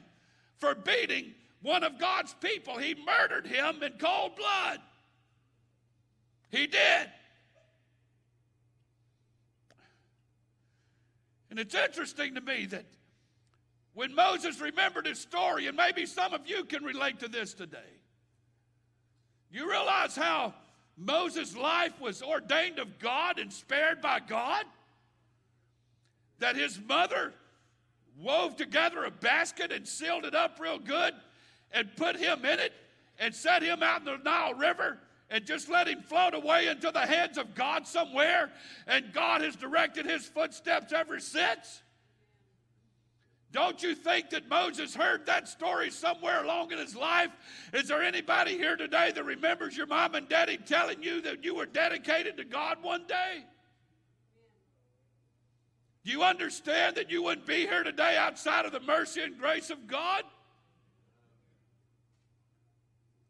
[0.57, 2.77] for beating one of God's people.
[2.77, 4.79] He murdered him in cold blood.
[6.49, 7.09] He did.
[11.49, 12.85] And it's interesting to me that
[13.93, 17.77] when Moses remembered his story, and maybe some of you can relate to this today,
[19.51, 20.53] you realize how
[20.97, 24.65] Moses' life was ordained of God and spared by God?
[26.39, 27.33] That his mother
[28.19, 31.13] wove together a basket and sealed it up real good
[31.71, 32.73] and put him in it
[33.19, 34.99] and set him out in the Nile River
[35.29, 38.51] and just let him float away into the hands of God somewhere,
[38.87, 41.81] and God has directed his footsteps ever since?
[43.51, 47.31] Don't you think that Moses heard that story somewhere along in his life?
[47.73, 51.55] Is there anybody here today that remembers your mom and daddy telling you that you
[51.55, 53.45] were dedicated to God one day?
[56.05, 59.71] Do you understand that you wouldn't be here today outside of the mercy and grace
[59.71, 60.23] of God?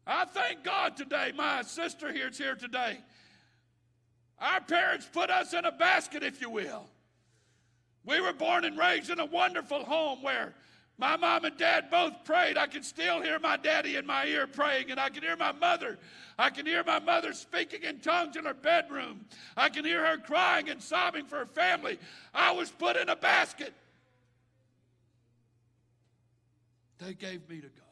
[0.06, 1.32] I thank God today.
[1.34, 2.98] My sister here is here today.
[4.38, 6.86] Our parents put us in a basket, if you will.
[8.04, 10.54] We were born and raised in a wonderful home where
[10.98, 12.56] my mom and dad both prayed.
[12.56, 15.52] I can still hear my daddy in my ear praying, and I can hear my
[15.52, 15.98] mother.
[16.38, 19.26] I can hear my mother speaking in tongues in her bedroom.
[19.56, 21.98] I can hear her crying and sobbing for her family.
[22.32, 23.74] I was put in a basket.
[26.98, 27.82] They gave me to God.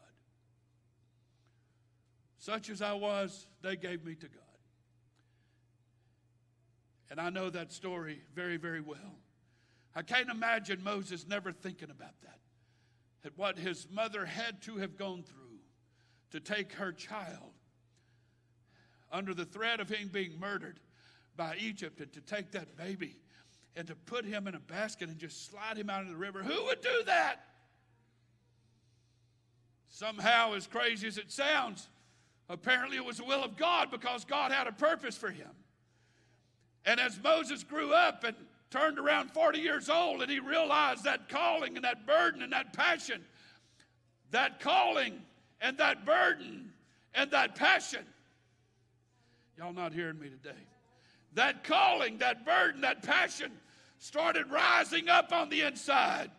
[2.39, 4.41] Such as I was, they gave me to God.
[7.11, 9.19] And I know that story very, very well.
[9.95, 12.39] I can't imagine Moses never thinking about that
[13.25, 15.59] at what his mother had to have gone through
[16.31, 17.53] to take her child
[19.11, 20.79] under the threat of him being murdered
[21.35, 23.17] by Egypt and to take that baby
[23.75, 26.43] and to put him in a basket and just slide him out of the river.
[26.43, 27.37] Who would do that?
[29.89, 31.87] Somehow, as crazy as it sounds,
[32.49, 35.49] apparently it was the will of God because God had a purpose for him.
[36.85, 38.35] And as Moses grew up and
[38.69, 42.73] turned around 40 years old and he realized that calling and that burden and that
[42.73, 43.21] passion,
[44.31, 45.21] that calling
[45.61, 46.71] and that burden
[47.13, 48.05] and that passion.
[49.57, 50.59] Y'all not hearing me today.
[51.33, 53.51] That calling, that burden, that passion
[53.99, 56.31] started rising up on the inside.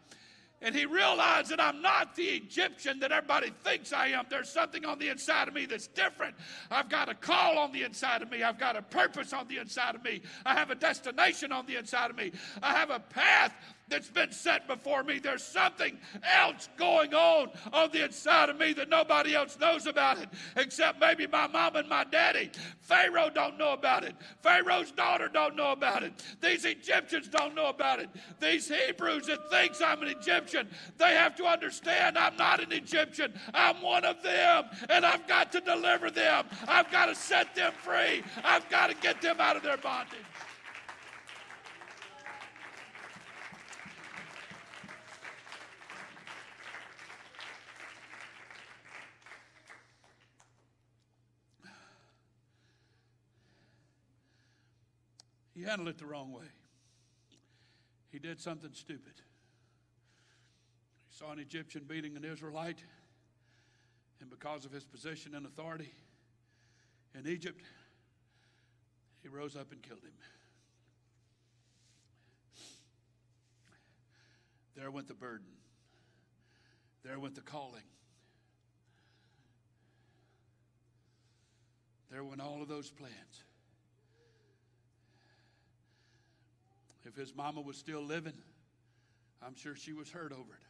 [0.63, 4.25] And he realized that I'm not the Egyptian that everybody thinks I am.
[4.31, 6.35] There's something on the inside of me that's different.
[6.71, 8.43] I've got a call on the inside of me.
[8.43, 10.23] I've got a purpose on the inside of me.
[10.47, 12.33] I have a destination on the inside of me.
[12.63, 13.53] I have a path
[13.89, 15.19] that's been set before me.
[15.19, 15.97] There's something
[16.39, 21.01] else going on on the inside of me that nobody else knows about it, except
[21.01, 22.51] maybe my mom and my daddy.
[22.81, 24.15] Pharaoh don't know about it.
[24.43, 26.13] Pharaoh's daughter don't know about it.
[26.41, 28.11] These Egyptians don't know about it.
[28.41, 30.69] These Hebrews that thinks I'm an Egyptian,
[30.99, 33.33] they have to understand I'm not an Egyptian.
[33.55, 36.47] I'm one of them, and I've got to deliver them.
[36.67, 38.23] I've got to set them free.
[38.43, 40.19] I've got to get them out of their bondage.
[55.57, 56.45] He handled it the wrong way.
[58.13, 59.15] He did something stupid.
[61.09, 62.85] He saw an Egyptian beating an Israelite,
[64.21, 65.95] and because of his position and authority
[67.19, 67.63] in Egypt,
[69.23, 70.13] he rose up and killed him.
[74.77, 75.47] There went the burden.
[77.03, 77.81] There went the calling.
[82.11, 83.46] There went all of those plans.
[87.07, 88.33] If his mama was still living,
[89.43, 90.67] I'm sure she was hurt over it.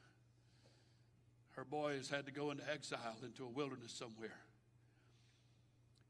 [1.52, 4.38] Her boy has had to go into exile into a wilderness somewhere.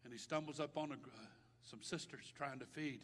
[0.05, 1.27] And he stumbles up on a, uh,
[1.63, 3.01] some sisters trying to feed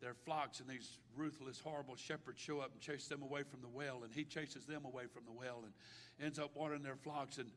[0.00, 3.68] their flocks, and these ruthless, horrible shepherds show up and chase them away from the
[3.68, 5.72] well, and he chases them away from the well and
[6.24, 7.50] ends up watering their flocks and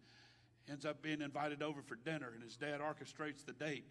[0.69, 3.85] ends up being invited over for dinner, and his dad orchestrates the date.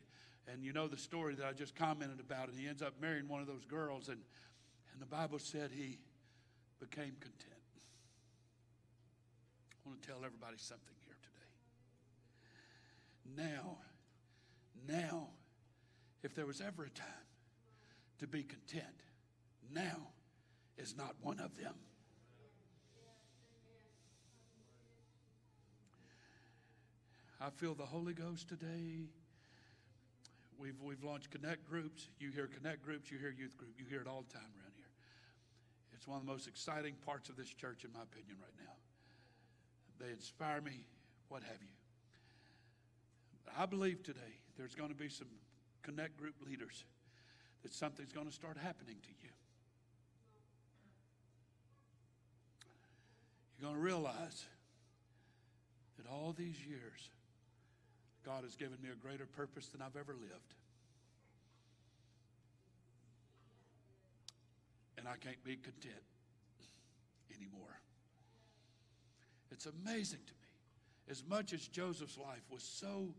[0.53, 3.29] And you know the story that I just commented about, and he ends up marrying
[3.29, 4.19] one of those girls, and
[5.01, 5.99] and the Bible said he
[6.79, 7.63] became content.
[9.73, 11.17] I want to tell everybody something here
[13.35, 13.49] today.
[13.51, 13.79] Now,
[14.87, 15.29] now,
[16.23, 17.07] if there was ever a time
[18.19, 18.85] to be content,
[19.73, 20.09] now
[20.77, 21.75] is not one of them.
[27.41, 29.07] I feel the Holy Ghost today.
[30.59, 32.07] We've, we've launched connect groups.
[32.19, 34.70] You hear connect groups, you hear youth group, you hear it all the time around.
[36.01, 38.73] It's one of the most exciting parts of this church, in my opinion, right now.
[40.03, 40.87] They inspire me,
[41.29, 41.69] what have you.
[43.59, 45.27] I believe today there's going to be some
[45.83, 46.85] connect group leaders
[47.63, 49.29] that something's going to start happening to you.
[53.59, 54.47] You're going to realize
[55.99, 57.11] that all these years,
[58.25, 60.55] God has given me a greater purpose than I've ever lived.
[65.01, 65.95] And I can't be content
[67.35, 67.81] anymore.
[69.51, 71.11] It's amazing to me.
[71.11, 73.15] As much as Joseph's life was so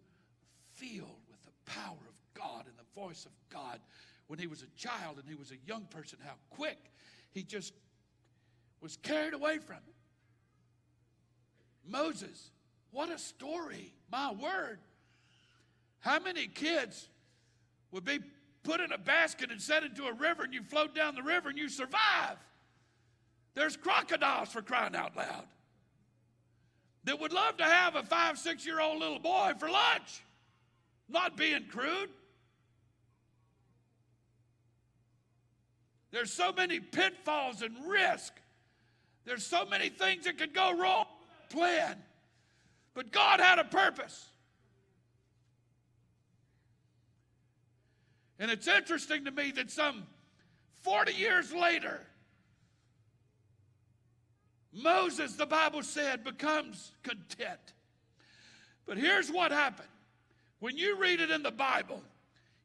[0.75, 3.79] filled with the power of God and the voice of God
[4.27, 6.77] when he was a child and he was a young person, how quick
[7.31, 7.73] he just
[8.79, 9.95] was carried away from it.
[11.89, 12.51] Moses,
[12.91, 13.91] what a story.
[14.11, 14.77] My word.
[15.99, 17.09] How many kids
[17.91, 18.19] would be
[18.63, 21.49] put in a basket and set into a river and you float down the river
[21.49, 22.37] and you survive?
[23.53, 25.45] There's crocodiles for crying out loud
[27.03, 30.23] that would love to have a five, six year old little boy for lunch.
[31.09, 32.09] Not being crude.
[36.11, 38.33] There's so many pitfalls and risk.
[39.25, 41.05] There's so many things that could go wrong.
[41.49, 41.97] Plan.
[42.93, 44.29] But God had a purpose.
[48.41, 50.07] And it's interesting to me that some
[50.79, 52.01] 40 years later,
[54.73, 57.59] Moses, the Bible said, becomes content.
[58.87, 59.87] But here's what happened.
[60.59, 62.01] When you read it in the Bible,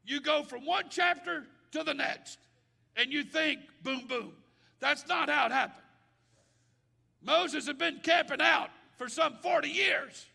[0.03, 2.39] you go from one chapter to the next,
[2.95, 4.31] and you think, boom, boom.
[4.79, 5.85] That's not how it happened.
[7.21, 10.25] Moses had been camping out for some 40 years.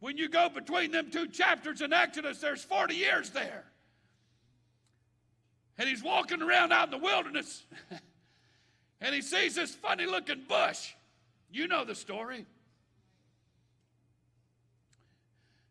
[0.00, 3.64] When you go between them two chapters in Exodus, there's 40 years there.
[5.78, 7.64] And he's walking around out in the wilderness.
[9.00, 10.92] and he sees this funny looking bush.
[11.50, 12.46] You know the story.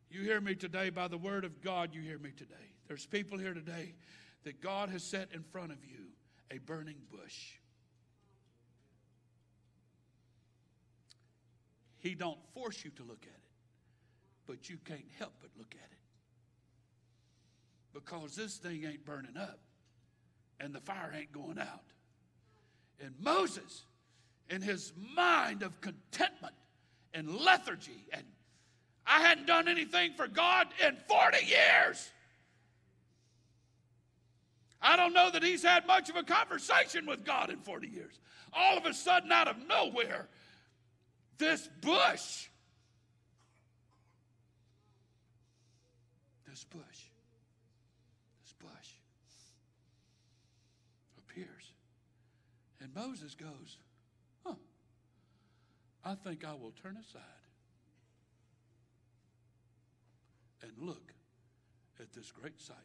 [0.10, 2.54] You hear me today by the word of God, you hear me today.
[2.88, 3.96] There's people here today
[4.44, 6.06] that God has set in front of you
[6.52, 7.54] a burning bush.
[11.98, 13.50] He don't force you to look at it,
[14.46, 15.98] but you can't help but look at it.
[17.94, 19.60] Because this thing ain't burning up
[20.60, 21.84] and the fire ain't going out.
[23.04, 23.84] And Moses
[24.50, 26.54] in his mind of contentment
[27.14, 28.08] and lethargy.
[28.12, 28.24] And
[29.06, 32.12] I hadn't done anything for God in 40 years.
[34.82, 38.20] I don't know that he's had much of a conversation with God in 40 years.
[38.52, 40.28] All of a sudden, out of nowhere,
[41.38, 42.50] this bush,
[46.48, 46.82] this bush,
[48.44, 48.90] this bush
[51.18, 51.74] appears.
[52.96, 53.78] Moses goes,
[54.46, 54.56] Huh,
[56.04, 57.22] I think I will turn aside
[60.62, 61.14] and look
[62.00, 62.78] at this great sight.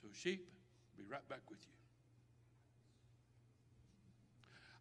[0.00, 0.48] So, sheep,
[0.96, 1.72] be right back with you.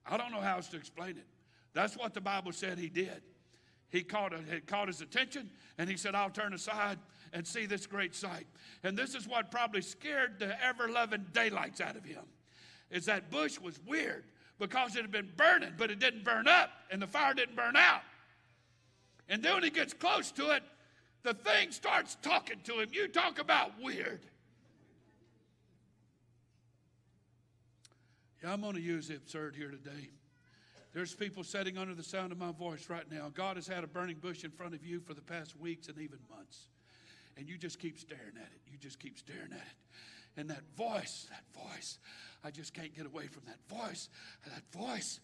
[0.05, 1.27] I don't know how else to explain it.
[1.73, 3.21] That's what the Bible said he did.
[3.89, 6.99] He caught, it caught his attention and he said, I'll turn aside
[7.33, 8.45] and see this great sight.
[8.83, 12.23] And this is what probably scared the ever loving daylights out of him.
[12.91, 14.23] Is that bush was weird
[14.57, 17.75] because it had been burning, but it didn't burn up and the fire didn't burn
[17.75, 18.01] out.
[19.29, 20.63] And then when he gets close to it,
[21.23, 22.89] the thing starts talking to him.
[22.91, 24.21] You talk about weird.
[28.43, 30.09] Yeah, I'm going to use the absurd here today.
[30.93, 33.29] There's people sitting under the sound of my voice right now.
[33.33, 35.97] God has had a burning bush in front of you for the past weeks and
[35.99, 36.69] even months.
[37.37, 38.61] And you just keep staring at it.
[38.71, 39.77] You just keep staring at it.
[40.39, 41.99] And that voice, that voice,
[42.45, 44.07] I just can't get away from that voice.
[44.45, 45.19] That voice,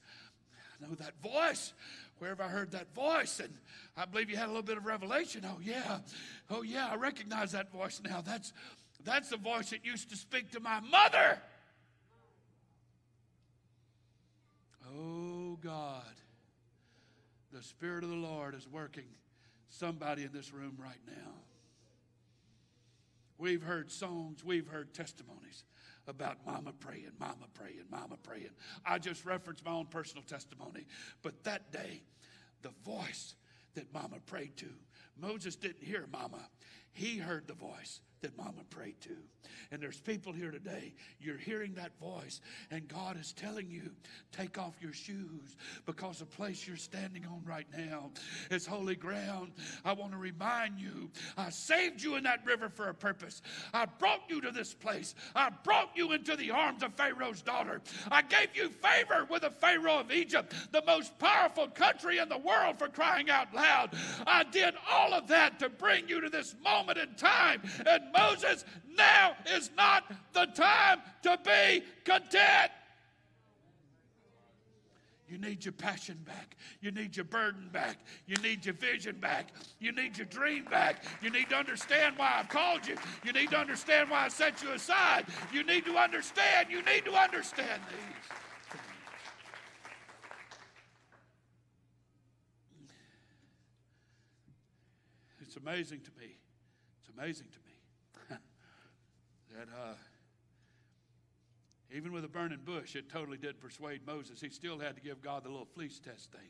[0.52, 1.72] I know that voice.
[2.18, 3.40] Where have I heard that voice?
[3.40, 3.54] And
[3.96, 5.46] I believe you had a little bit of revelation.
[5.46, 6.00] Oh, yeah.
[6.50, 8.20] Oh, yeah, I recognize that voice now.
[8.20, 8.52] That's,
[9.06, 11.40] that's the voice that used to speak to my mother.
[14.94, 16.04] Oh God,
[17.54, 19.08] the Spirit of the Lord is working
[19.70, 21.32] somebody in this room right now.
[23.38, 25.64] We've heard songs, we've heard testimonies
[26.08, 28.52] about mama praying, mama praying, mama praying.
[28.86, 30.86] I just referenced my own personal testimony.
[31.22, 32.04] But that day,
[32.62, 33.36] the voice
[33.74, 34.70] that mama prayed to,
[35.20, 36.50] Moses didn't hear mama,
[36.92, 39.16] he heard the voice that mama prayed to.
[39.72, 43.92] And there's people here today, you're hearing that voice, and God is telling you,
[44.32, 45.56] take off your shoes
[45.86, 48.12] because the place you're standing on right now
[48.50, 49.52] is holy ground.
[49.84, 53.42] I want to remind you, I saved you in that river for a purpose.
[53.74, 55.14] I brought you to this place.
[55.36, 57.82] I brought you into the arms of Pharaoh's daughter.
[58.10, 62.38] I gave you favor with the Pharaoh of Egypt, the most powerful country in the
[62.38, 63.92] world for crying out loud.
[64.26, 67.62] I did all of that to bring you to this moment in time.
[67.86, 68.66] And Moses,
[68.98, 72.72] now is not the time to be content.
[75.28, 76.56] You need your passion back.
[76.82, 77.98] You need your burden back.
[78.28, 79.50] You need your vision back.
[79.80, 81.04] You need your dream back.
[81.22, 82.96] You need to understand why I've called you.
[83.24, 85.26] You need to understand why I set you aside.
[85.52, 86.68] You need to understand.
[86.70, 88.38] You need to understand these.
[95.42, 96.38] It's amazing to me.
[97.02, 97.65] It's amazing to me
[99.58, 99.94] that uh,
[101.94, 104.42] even with a burning bush, it totally did persuade Moses.
[104.42, 106.50] He still had to give God the little fleece test thing.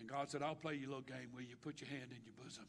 [0.00, 2.18] And God said, I'll play you a little game where you put your hand in
[2.24, 2.64] your bosom.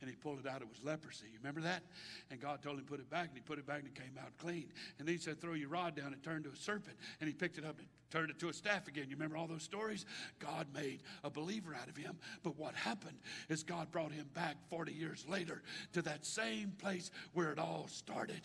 [0.00, 0.62] And he pulled it out.
[0.62, 1.26] It was leprosy.
[1.32, 1.84] You remember that?
[2.30, 3.28] And God told him, put it back.
[3.28, 4.66] And he put it back and it came out clean.
[4.98, 6.12] And then he said, throw your rod down.
[6.12, 6.96] It turned to a serpent.
[7.20, 9.06] And he picked it up and turned it to a staff again.
[9.08, 10.06] You remember all those stories?
[10.40, 12.16] God made a believer out of him.
[12.42, 17.12] But what happened is God brought him back 40 years later to that same place
[17.32, 18.40] where it all started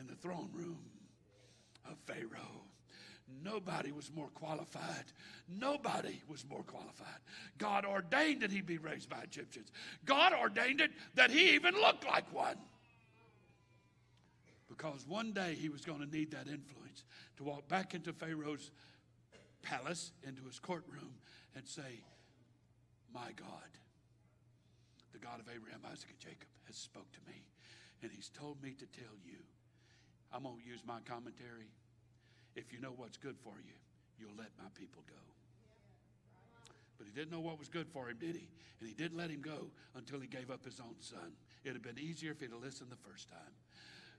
[0.00, 0.78] in the throne room
[1.88, 2.64] of Pharaoh.
[3.44, 5.04] Nobody was more qualified.
[5.48, 7.20] Nobody was more qualified.
[7.58, 9.70] God ordained that he be raised by Egyptians.
[10.04, 12.56] God ordained it that he even looked like one.
[14.68, 17.04] Because one day he was going to need that influence
[17.36, 18.70] to walk back into Pharaoh's
[19.62, 21.14] palace, into his courtroom,
[21.54, 22.02] and say,
[23.12, 23.70] My God,
[25.12, 27.42] the God of Abraham, Isaac, and Jacob, has spoke to me.
[28.02, 29.38] And he's told me to tell you.
[30.32, 31.70] I'm going to use my commentary.
[32.54, 33.74] If you know what's good for you,
[34.18, 35.22] you'll let my people go.
[36.98, 38.48] But he didn't know what was good for him, did he?
[38.78, 41.32] And he didn't let him go until he gave up his own son.
[41.64, 43.54] It'd have been easier if he'd have listened the first time.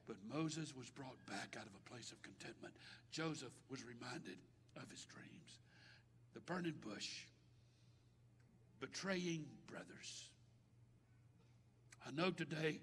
[0.07, 2.74] But Moses was brought back out of a place of contentment.
[3.12, 4.38] Joseph was reminded
[4.75, 5.59] of his dreams.
[6.33, 7.09] The burning bush,
[8.79, 10.25] betraying brothers.
[12.08, 12.79] I know today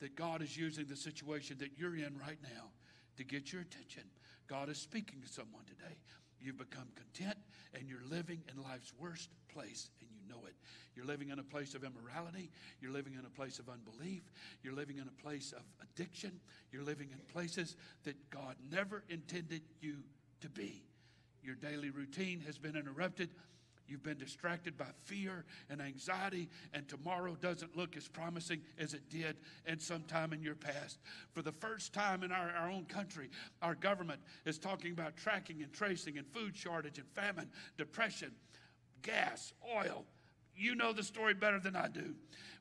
[0.00, 2.70] that God is using the situation that you're in right now
[3.16, 4.02] to get your attention.
[4.46, 5.96] God is speaking to someone today.
[6.40, 7.36] You've become content
[7.74, 10.54] and you're living in life's worst place and you know it.
[10.94, 12.50] You're living in a place of immorality.
[12.80, 14.22] You're living in a place of unbelief.
[14.62, 16.40] You're living in a place of addiction.
[16.72, 19.96] You're living in places that God never intended you
[20.40, 20.84] to be.
[21.42, 23.30] Your daily routine has been interrupted.
[23.88, 29.08] You've been distracted by fear and anxiety, and tomorrow doesn't look as promising as it
[29.08, 29.36] did
[29.66, 30.98] in some time in your past.
[31.32, 33.30] For the first time in our, our own country,
[33.62, 38.32] our government is talking about tracking and tracing and food shortage and famine, depression,
[39.02, 40.04] gas, oil.
[40.54, 42.14] You know the story better than I do.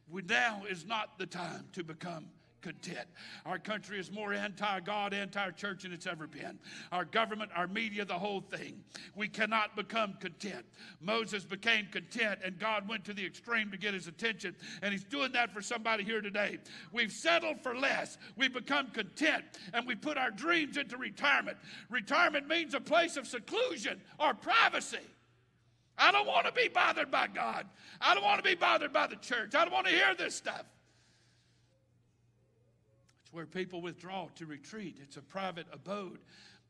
[0.10, 2.28] We, now is not the time to become
[2.66, 3.08] content.
[3.46, 6.58] Our country is more anti God, anti church than it's ever been.
[6.92, 8.84] Our government, our media, the whole thing.
[9.16, 10.66] We cannot become content.
[11.00, 15.04] Moses became content, and God went to the extreme to get his attention, and he's
[15.04, 16.58] doing that for somebody here today.
[16.92, 18.18] We've settled for less.
[18.36, 21.58] We've become content, and we put our dreams into retirement.
[21.92, 24.98] Retirement means a place of seclusion or privacy.
[26.00, 27.68] I don't want to be bothered by God.
[28.02, 29.54] I don't want to be bothered by the church.
[29.54, 30.66] I don't want to hear this stuff
[33.36, 34.98] where people withdraw to retreat.
[35.02, 36.20] It's a private abode.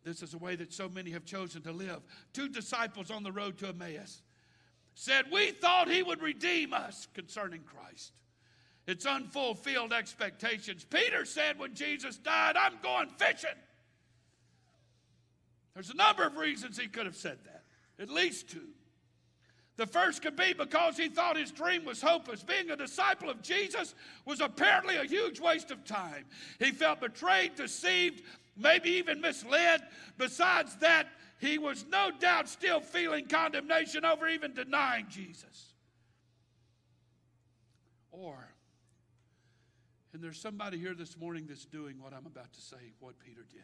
[0.04, 2.02] This is a way that so many have chosen to live.
[2.34, 4.24] Two disciples on the road to Emmaus
[4.96, 8.14] said, We thought he would redeem us concerning Christ.
[8.88, 10.86] It's unfulfilled expectations.
[10.86, 13.50] Peter said when Jesus died, I'm going fishing.
[15.76, 17.64] There's a number of reasons he could have said that,
[18.02, 18.70] at least two.
[19.78, 22.44] The first could be because he thought his dream was hopeless.
[22.44, 23.94] Being a disciple of Jesus
[24.26, 26.26] was apparently a huge waste of time.
[26.60, 28.24] He felt betrayed, deceived,
[28.56, 29.82] maybe even misled.
[30.18, 31.08] Besides that,
[31.40, 35.74] he was no doubt still feeling condemnation over even denying Jesus.
[38.12, 38.48] Or,
[40.14, 43.46] and there's somebody here this morning that's doing what I'm about to say, what Peter
[43.52, 43.62] did.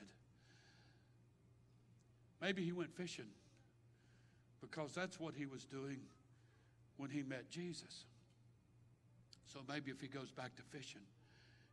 [2.41, 3.27] Maybe he went fishing
[4.61, 5.99] because that's what he was doing
[6.97, 8.05] when he met Jesus.
[9.45, 11.01] So maybe if he goes back to fishing,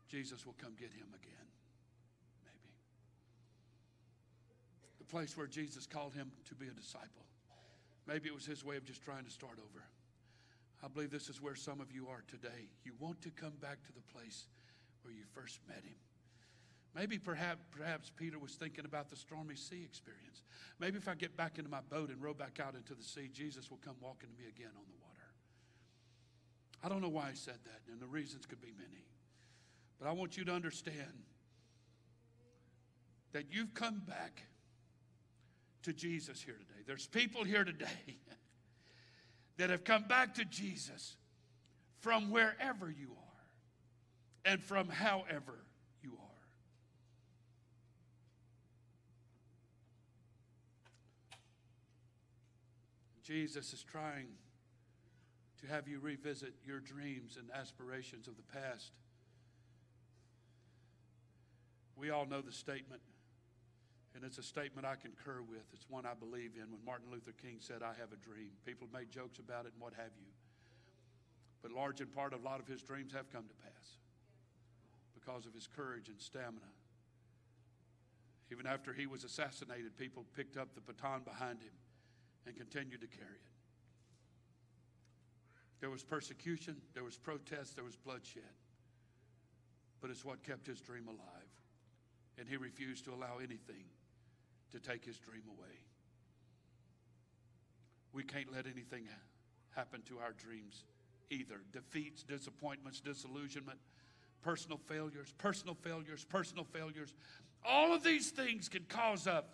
[0.09, 1.47] Jesus will come get him again.
[2.43, 2.73] Maybe.
[4.99, 7.27] The place where Jesus called him to be a disciple.
[8.07, 9.85] Maybe it was his way of just trying to start over.
[10.83, 12.71] I believe this is where some of you are today.
[12.85, 14.47] You want to come back to the place
[15.03, 15.99] where you first met him.
[16.95, 20.43] Maybe perhaps, perhaps Peter was thinking about the stormy sea experience.
[20.79, 23.29] Maybe if I get back into my boat and row back out into the sea,
[23.33, 25.09] Jesus will come walking to me again on the water.
[26.83, 29.05] I don't know why he said that, and the reasons could be many.
[29.99, 31.25] But I want you to understand
[33.33, 34.43] that you've come back
[35.83, 36.83] to Jesus here today.
[36.87, 38.19] There's people here today
[39.59, 41.17] that have come back to Jesus
[42.01, 45.65] from wherever you are and from however
[53.29, 54.29] Jesus is trying
[55.61, 58.93] to have you revisit your dreams and aspirations of the past.
[61.95, 63.03] We all know the statement,
[64.15, 65.61] and it's a statement I concur with.
[65.75, 66.73] It's one I believe in.
[66.73, 69.83] When Martin Luther King said, I have a dream, people made jokes about it and
[69.83, 70.33] what have you.
[71.61, 73.99] But large in part, of a lot of his dreams have come to pass
[75.13, 76.73] because of his courage and stamina.
[78.51, 81.77] Even after he was assassinated, people picked up the baton behind him
[82.47, 83.51] and continued to carry it.
[85.81, 88.43] There was persecution, there was protest, there was bloodshed.
[90.01, 91.19] But it's what kept his dream alive.
[92.39, 93.85] And he refused to allow anything
[94.73, 95.75] to take his dream away.
[98.13, 99.05] We can't let anything
[99.75, 100.85] happen to our dreams
[101.31, 101.61] either.
[101.73, 103.79] Defeats, disappointments, disillusionment,
[104.43, 107.15] personal failures, personal failures, personal failures.
[107.65, 109.45] All of these things can cause us,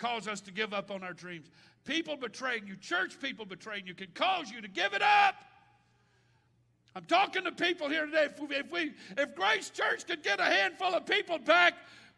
[0.00, 1.48] cause us to give up on our dreams.
[1.84, 5.34] People betraying you, church people betraying you, can cause you to give it up.
[6.96, 8.24] I'm talking to people here today.
[8.24, 11.74] If we, if, we, if Grace Church could get a handful of people back,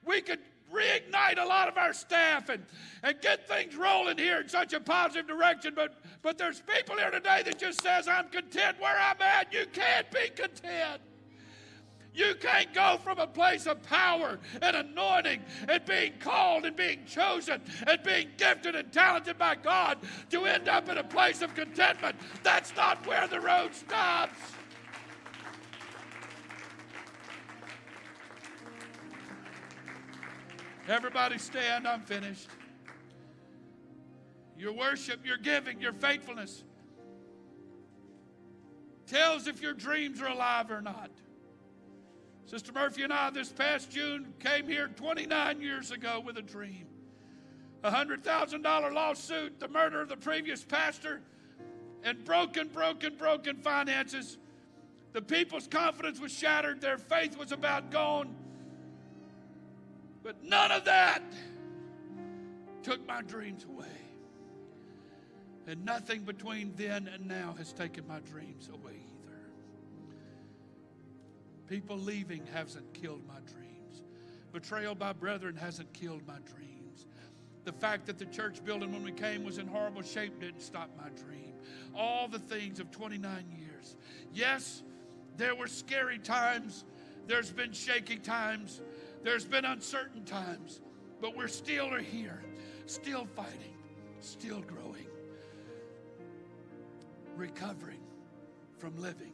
[0.07, 0.39] we could
[0.73, 2.65] reignite a lot of our staff and,
[3.03, 5.75] and get things rolling here in such a positive direction.
[5.77, 9.53] But, but there's people here today that just says, I'm content where I'm at.
[9.53, 11.03] You can't be content.
[12.15, 17.07] You can't go from a place of power and anointing and being called and being
[17.07, 19.99] chosen and being gifted and talented by God
[20.31, 22.17] to end up in a place of contentment.
[22.43, 24.39] That's not where the road stops.
[30.89, 32.49] Everybody stand, I'm finished.
[34.59, 36.63] Your worship, your giving, your faithfulness
[39.07, 41.11] tells if your dreams are alive or not.
[42.53, 46.85] Sister Murphy and I, this past June, came here 29 years ago with a dream.
[47.83, 51.23] A $100,000 lawsuit, the murder of the previous pastor,
[52.05, 54.37] and broken, broken, broken finances.
[55.15, 58.35] The people's confidence was shattered, their faith was about gone.
[60.23, 61.23] But none of that
[62.83, 63.87] took my dreams away.
[65.67, 69.01] And nothing between then and now has taken my dreams away.
[71.73, 74.03] People leaving hasn't killed my dreams.
[74.53, 77.07] Betrayal by brethren hasn't killed my dreams.
[77.65, 80.91] The fact that the church building when we came was in horrible shape didn't stop
[80.99, 81.55] my dream.
[81.97, 83.97] All the things of 29 years.
[84.35, 84.83] Yes,
[85.39, 86.85] there were scary times.
[87.27, 88.83] There's been shaky times.
[89.23, 90.83] There's been uncertain times.
[91.23, 92.43] But we're still here,
[92.85, 93.79] still fighting,
[94.21, 95.07] still growing,
[97.35, 98.03] recovering
[98.77, 99.33] from living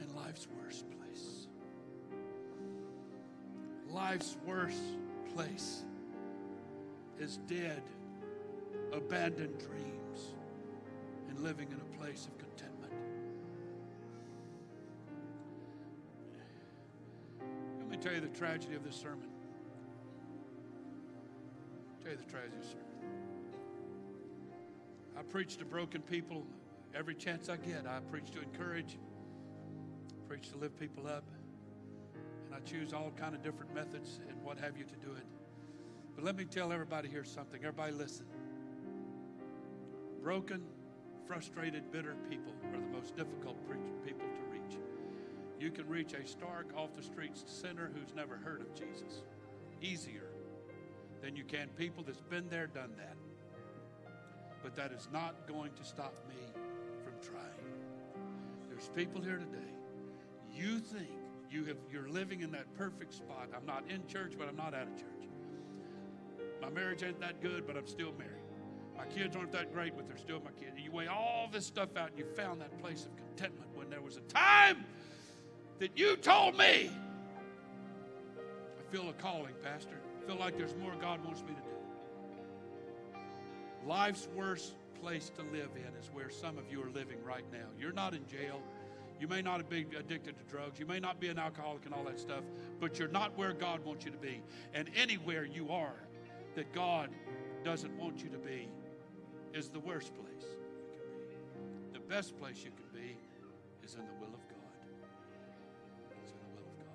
[0.00, 0.84] in life's worst.
[3.90, 4.82] Life's worst
[5.34, 5.84] place
[7.18, 7.82] is dead,
[8.92, 10.34] abandoned dreams,
[11.28, 12.92] and living in a place of contentment.
[17.80, 19.28] Let me tell you the tragedy of this sermon.
[22.06, 22.84] tell you the tragedy of this sermon.
[25.18, 26.46] I preach to broken people
[26.94, 27.84] every chance I get.
[27.84, 28.96] I preach to encourage,
[30.28, 31.24] preach to lift people up,
[32.46, 35.26] and I choose all kind of different methods and what have you to do it.
[36.14, 37.60] But let me tell everybody here something.
[37.62, 38.26] Everybody listen.
[40.22, 40.62] Broken,
[41.26, 43.56] frustrated, bitter people are the most difficult
[44.04, 44.78] people to reach.
[45.60, 49.22] You can reach a stark, off the streets sinner who's never heard of Jesus
[49.82, 50.30] easier
[51.22, 53.16] than you can people that's been there, done that.
[54.62, 56.36] But that is not going to stop me
[57.04, 57.44] from trying.
[58.68, 59.72] There's people here today.
[60.52, 61.08] You think
[61.50, 63.48] you have you're living in that perfect spot.
[63.56, 65.28] I'm not in church, but I'm not out of church.
[66.60, 68.32] My marriage ain't that good, but I'm still married.
[68.96, 70.78] My kids aren't that great, but they're still my kids.
[70.82, 74.00] You weigh all this stuff out and you found that place of contentment when there
[74.00, 74.84] was a time
[75.78, 76.90] that you told me,
[78.38, 80.00] I feel a calling, Pastor.
[80.22, 83.18] I feel like there's more God wants me to do.
[83.86, 87.66] Life's worst place to live in is where some of you are living right now.
[87.78, 88.60] You're not in jail.
[89.18, 90.78] You may not be addicted to drugs.
[90.78, 92.44] You may not be an alcoholic and all that stuff,
[92.80, 94.42] but you're not where God wants you to be.
[94.74, 95.96] And anywhere you are
[96.54, 97.10] that God
[97.64, 98.68] doesn't want you to be
[99.54, 101.62] is the worst place you can
[101.92, 101.98] be.
[101.98, 103.16] The best place you can be
[103.82, 104.56] is in the will of God.
[106.22, 106.94] It's in the will of God.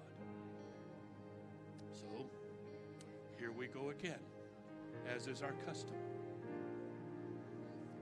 [1.92, 2.26] So,
[3.40, 4.20] here we go again,
[5.16, 5.96] as is our custom.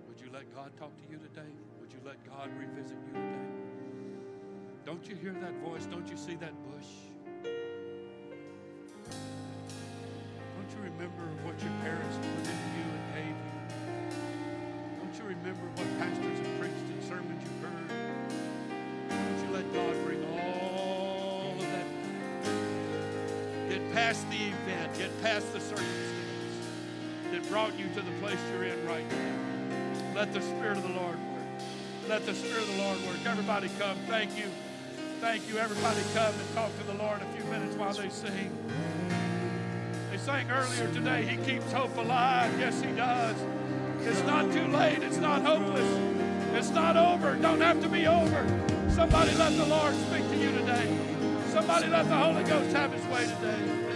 [0.08, 1.52] Would you let God talk to you today?
[1.80, 3.79] Would you let God revisit you today?
[4.86, 5.86] Don't you hear that voice?
[5.86, 6.88] Don't you see that bush?
[10.56, 13.54] Don't you remember what your parents put into you and gave you?
[15.00, 17.90] Don't you remember what pastors have preached and sermons you've heard?
[19.10, 21.88] Don't you let God bring all of that
[23.70, 26.20] Get past the event, get past the circumstance
[27.32, 30.16] that brought you to the place you're in right now.
[30.16, 31.46] Let the Spirit of the Lord work.
[32.08, 33.18] Let the Spirit of the Lord work.
[33.26, 33.98] Everybody come.
[34.08, 34.50] Thank you.
[35.20, 35.58] Thank you.
[35.58, 38.50] Everybody come and talk to the Lord a few minutes while they sing.
[40.12, 42.58] They sang earlier today, He keeps hope alive.
[42.58, 43.36] Yes, He does.
[44.04, 45.04] It's not too late.
[45.04, 45.90] It's not hopeless.
[46.54, 47.36] It's not over.
[47.36, 48.48] Don't have to be over.
[48.92, 50.88] Somebody let the Lord speak to you today.
[51.50, 53.89] Somebody let the Holy Ghost have His way today.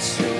[0.00, 0.39] Show